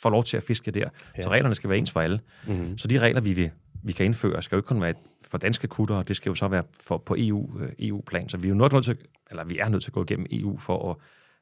[0.01, 0.89] får lov til at fiske der.
[1.17, 1.21] Ja.
[1.21, 2.19] Så reglerne skal være ens for alle.
[2.47, 2.77] Mm-hmm.
[2.77, 3.51] Så de regler, vi, vil,
[3.83, 6.47] vi kan indføre, skal jo ikke kun være for danske kutter, det skal jo så
[6.47, 8.29] være for, på EU, øh, EU-plan.
[8.29, 8.97] Så vi er jo nødt til,
[9.29, 10.95] eller vi er nødt til at gå igennem EU for at,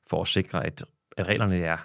[0.09, 0.85] for at sikre, at,
[1.17, 1.77] at reglerne er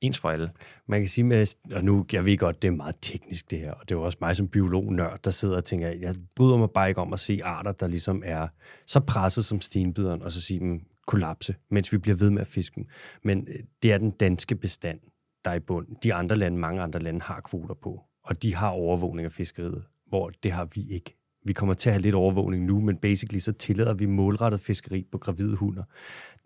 [0.00, 0.50] ens for alle.
[0.88, 3.72] Man kan sige, med, og nu, jeg ved godt, det er meget teknisk det her,
[3.72, 6.70] og det er jo også mig som biolog-nørd, der sidder og tænker, jeg bryder mig
[6.70, 8.48] bare ikke om at se arter, der ligesom er
[8.86, 12.46] så presset som stenbideren, og så sige dem, kollapse, mens vi bliver ved med at
[12.46, 12.86] fiske dem.
[13.22, 15.00] Men øh, det er den danske bestand,
[15.44, 15.86] der er i bund.
[16.02, 19.84] De andre lande, mange andre lande, har kvoter på, og de har overvågning af fiskeriet,
[20.06, 21.16] hvor det har vi ikke.
[21.44, 25.06] Vi kommer til at have lidt overvågning nu, men basically så tillader vi målrettet fiskeri
[25.12, 25.82] på gravide hunder.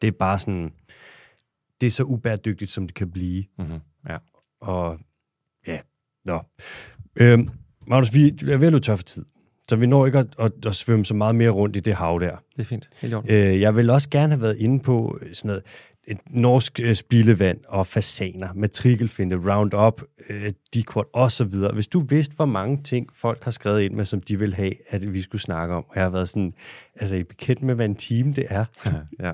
[0.02, 0.72] Det er bare sådan,
[1.80, 3.44] det er så ubæredygtigt, som det kan blive.
[3.58, 3.80] Mm-hmm.
[4.08, 4.18] Ja.
[4.60, 4.98] Og
[5.66, 5.80] ja,
[6.24, 6.40] nå.
[7.16, 7.48] Øhm,
[7.86, 9.24] Magnus, vi er ved at løbe tør for tid.
[9.68, 12.18] Så vi når ikke at, at, at svømme så meget mere rundt i det hav
[12.20, 12.36] der.
[12.56, 12.88] Det er fint.
[13.00, 15.62] Helt øh, jeg vil også gerne have været inde på sådan noget,
[16.06, 21.74] et norsk øh, spildevand og fasaner, matrikelfinde, Roundup, øh, Dickwort og så videre.
[21.74, 24.72] Hvis du vidste, hvor mange ting folk har skrevet ind med, som de vil have,
[24.88, 26.54] at vi skulle snakke om, og jeg har været sådan,
[26.94, 28.64] altså, I bekendt med, hvad en time det er.
[29.20, 29.32] ja.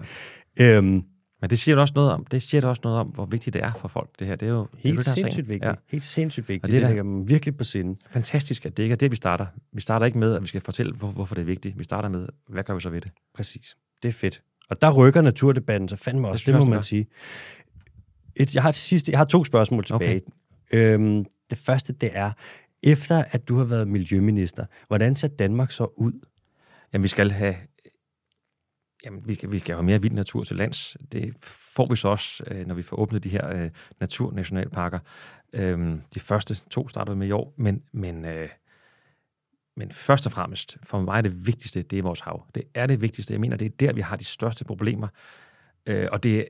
[0.77, 1.05] øhm,
[1.43, 3.73] men det siger også noget om, det siger også noget om, hvor vigtigt det er
[3.73, 4.37] for folk, det her.
[4.37, 5.69] Det er jo helt det, sindssygt vigtigt.
[5.69, 5.75] Ja.
[5.89, 6.65] Helt sindssygt vigtigt.
[6.65, 7.99] Og det, det ligger dem virkelig på sinde.
[8.11, 9.47] Fantastisk, at det ikke er det, vi starter.
[9.73, 11.79] Vi starter ikke med, at vi skal fortælle, hvor, hvorfor det er vigtigt.
[11.79, 13.11] Vi starter med, hvad gør vi så ved det?
[13.35, 13.77] Præcis.
[14.03, 14.43] Det er fedt.
[14.71, 17.07] Og der rykker naturdebatten så fandme også, det, det må man sige.
[18.37, 20.23] Et, jeg, har et sidste, jeg har to spørgsmål tilbage.
[20.73, 20.95] Okay.
[20.95, 22.31] Øhm, det første, det er,
[22.83, 26.13] efter at du har været miljøminister, hvordan ser Danmark så ud?
[26.93, 27.55] Jamen, vi skal have
[29.05, 30.97] Jamen, vi skal, vi skal have mere vild natur til lands.
[31.13, 34.99] Det får vi så også, øh, når vi får åbnet de her øh, naturnationalparker.
[35.53, 38.49] Øh, de første to startede med i år, men, men, øh,
[39.77, 42.47] men først og fremmest, for mig er det vigtigste, det er vores hav.
[42.55, 43.33] Det er det vigtigste.
[43.33, 45.09] Jeg mener, det er der, vi har de største problemer.
[45.87, 46.49] Øh, og det,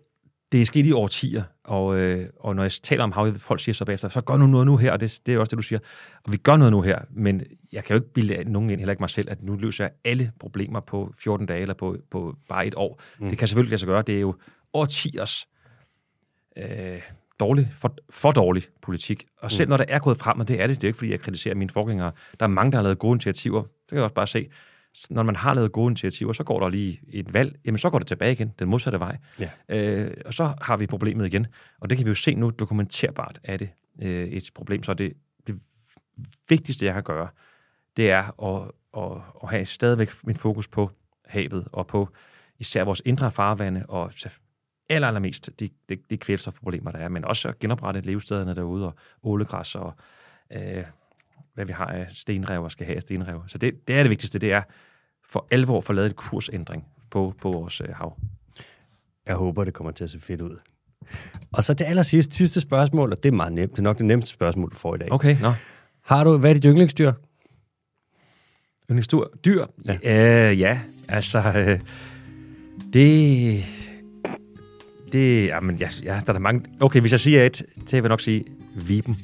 [0.53, 3.75] det er sket i årtier, og, øh, og når jeg taler om havet, folk siger
[3.75, 5.63] så bagefter, så gør nu noget nu her, og det, det er også det, du
[5.63, 5.79] siger.
[6.25, 7.43] Og vi gør noget nu her, men
[7.73, 9.93] jeg kan jo ikke bilde nogen ind, heller ikke mig selv, at nu løser jeg
[10.05, 13.01] alle problemer på 14 dage eller på, på bare et år.
[13.21, 13.29] Mm.
[13.29, 14.03] Det kan selvfølgelig lade sig gøre.
[14.03, 14.35] Det er jo
[14.73, 15.49] årtiers
[16.57, 17.01] øh,
[17.41, 19.25] dårlig, for, for dårlig politik.
[19.39, 19.71] Og selv mm.
[19.71, 21.55] når der er gået frem, og det er det, det er ikke, fordi jeg kritiserer
[21.55, 23.63] mine forgængere, der er mange, der har lavet gode initiativer.
[23.63, 24.49] Det kan jeg også bare se
[25.11, 27.99] når man har lavet gode initiativer, så går der lige et valg, jamen så går
[27.99, 29.17] det tilbage igen, den modsatte vej.
[29.39, 29.51] Ja.
[29.69, 31.47] Øh, og så har vi problemet igen.
[31.81, 33.71] Og det kan vi jo se nu dokumenterbart er det
[34.03, 34.83] øh, et problem.
[34.83, 35.13] Så det,
[35.47, 35.61] det
[36.49, 37.29] vigtigste, jeg kan gøre,
[37.97, 40.91] det er at, at, at have stadigvæk min fokus på
[41.27, 42.09] havet og på
[42.59, 44.13] især vores indre farvande og
[44.91, 48.95] aller, allermest de, de, de kvælstofproblemer, der er, men også at genoprette levestederne derude og
[49.23, 49.95] ålegræs og
[50.53, 50.85] øh,
[51.55, 53.43] hvad vi har af stenrev og skal have af stenrev.
[53.47, 54.63] Så det, det er det vigtigste, det er
[55.29, 58.19] for alvor at få lavet en kursændring på, på vores øh, hav.
[59.27, 60.57] Jeg håber, det kommer til at se fedt ud.
[61.53, 63.73] Og så til allersidst, sidste spørgsmål, og det er meget nemt.
[63.73, 65.13] Det er nok det nemmeste spørgsmål, du får i dag.
[65.13, 65.53] Okay, nå.
[66.05, 67.13] Har du, hvad er dit yndlingsdyr?
[68.91, 69.25] Yndlingsdyr?
[69.45, 69.67] Dyr?
[70.05, 71.81] Ja, øh, ja altså, øh,
[72.93, 73.65] det,
[75.13, 76.65] Det, jamen, ja, ja, der er der mange...
[76.81, 78.45] Okay, hvis jeg siger et, så vil jeg nok sige
[78.77, 79.17] Viben.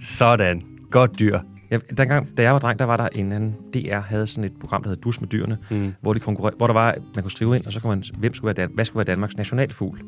[0.00, 0.62] Sådan.
[0.90, 1.40] Godt dyr.
[1.70, 3.54] Ja, dengang, da jeg var dreng, der var der en anden...
[3.74, 5.94] DR havde sådan et program, der hed Dus med dyrene, mm.
[6.00, 6.20] hvor, de
[6.56, 8.74] hvor der var, man kunne skrive ind, og så kunne man, hvem skulle være, Dan-
[8.74, 10.00] hvad skulle være Danmarks nationalfugl?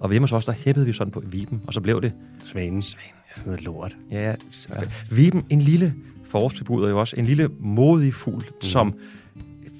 [0.00, 2.12] Og hjemme hos os, der hæppede vi sådan på Viben, og så blev det
[2.44, 2.82] Svanen.
[2.82, 3.12] Svanen.
[3.36, 3.96] Sådan noget lort.
[4.10, 4.34] Ja, ja.
[5.10, 8.60] Viben, en lille forårsbebuder jo også, en lille modig fugl, mm.
[8.60, 8.94] som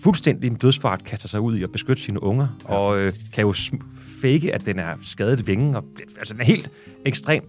[0.02, 2.74] fuldstændig med dødsfart kaster sig ud i at beskytte sine unger, ja.
[2.74, 3.54] og øh, kan jo
[4.20, 5.84] fake, at den er skadet vingen, og,
[6.18, 6.70] altså den er helt
[7.04, 7.44] ekstremt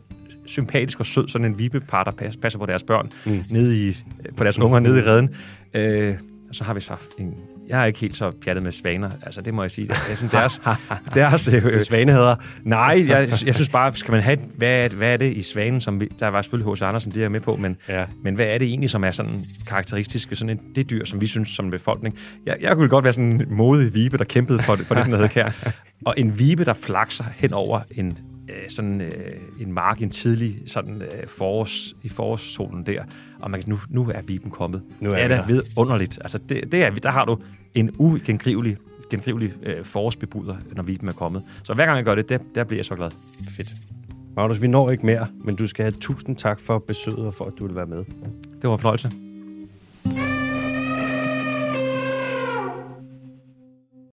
[0.46, 3.44] sympatisk og sød, sådan en vibepar, der pas, passer på deres børn, mm.
[3.50, 3.98] nede i,
[4.38, 5.30] på deres unger nede i redden.
[5.74, 6.16] Øh,
[6.50, 7.36] og så har vi så en
[7.70, 9.10] jeg er ikke helt så pjattet med svaner.
[9.22, 9.88] Altså, det må jeg sige.
[10.10, 10.62] Jeg synes, deres...
[11.16, 12.36] deres øh, Svanehader.
[12.64, 14.38] Nej, jeg, jeg synes bare, skal man have...
[14.58, 16.82] Hvad er, hvad er det i svanen, som vi, Der var selvfølgelig H.C.
[16.82, 18.06] Andersen, det er jeg med på, men, Ja.
[18.24, 21.22] men hvad er det egentlig, som er sådan karakteristisk ved sådan en, det dyr, som
[21.22, 22.18] vi synes som befolkning?
[22.46, 25.06] Jeg, jeg kunne godt være sådan en modig vibe, der kæmpede for, det, for det,
[25.06, 25.52] den havde her.
[26.06, 28.18] Og en vibe, der flakser hen over en,
[28.54, 29.12] øh, sådan, øh,
[29.60, 33.04] en mark, en tidlig sådan, øh, forårs, i forårssolen der.
[33.40, 34.82] Og man kan, nu, nu er viben kommet.
[35.00, 35.48] Nu er det er der.
[35.48, 36.20] vidunderligt.
[36.22, 37.38] Altså, det, det er, der har du
[37.74, 38.78] en ugengrivelig
[39.10, 41.44] gengrivelig øh, forårsbebuder, når viben er kommet.
[41.64, 43.12] Så hver gang jeg gør det, der, der bliver jeg så glad.
[43.50, 43.74] Fedt.
[44.36, 47.46] Magnus, vi når ikke mere, men du skal have tusind tak for besøget og for,
[47.46, 47.98] at du vil være med.
[48.62, 49.12] Det var en fornøjelse.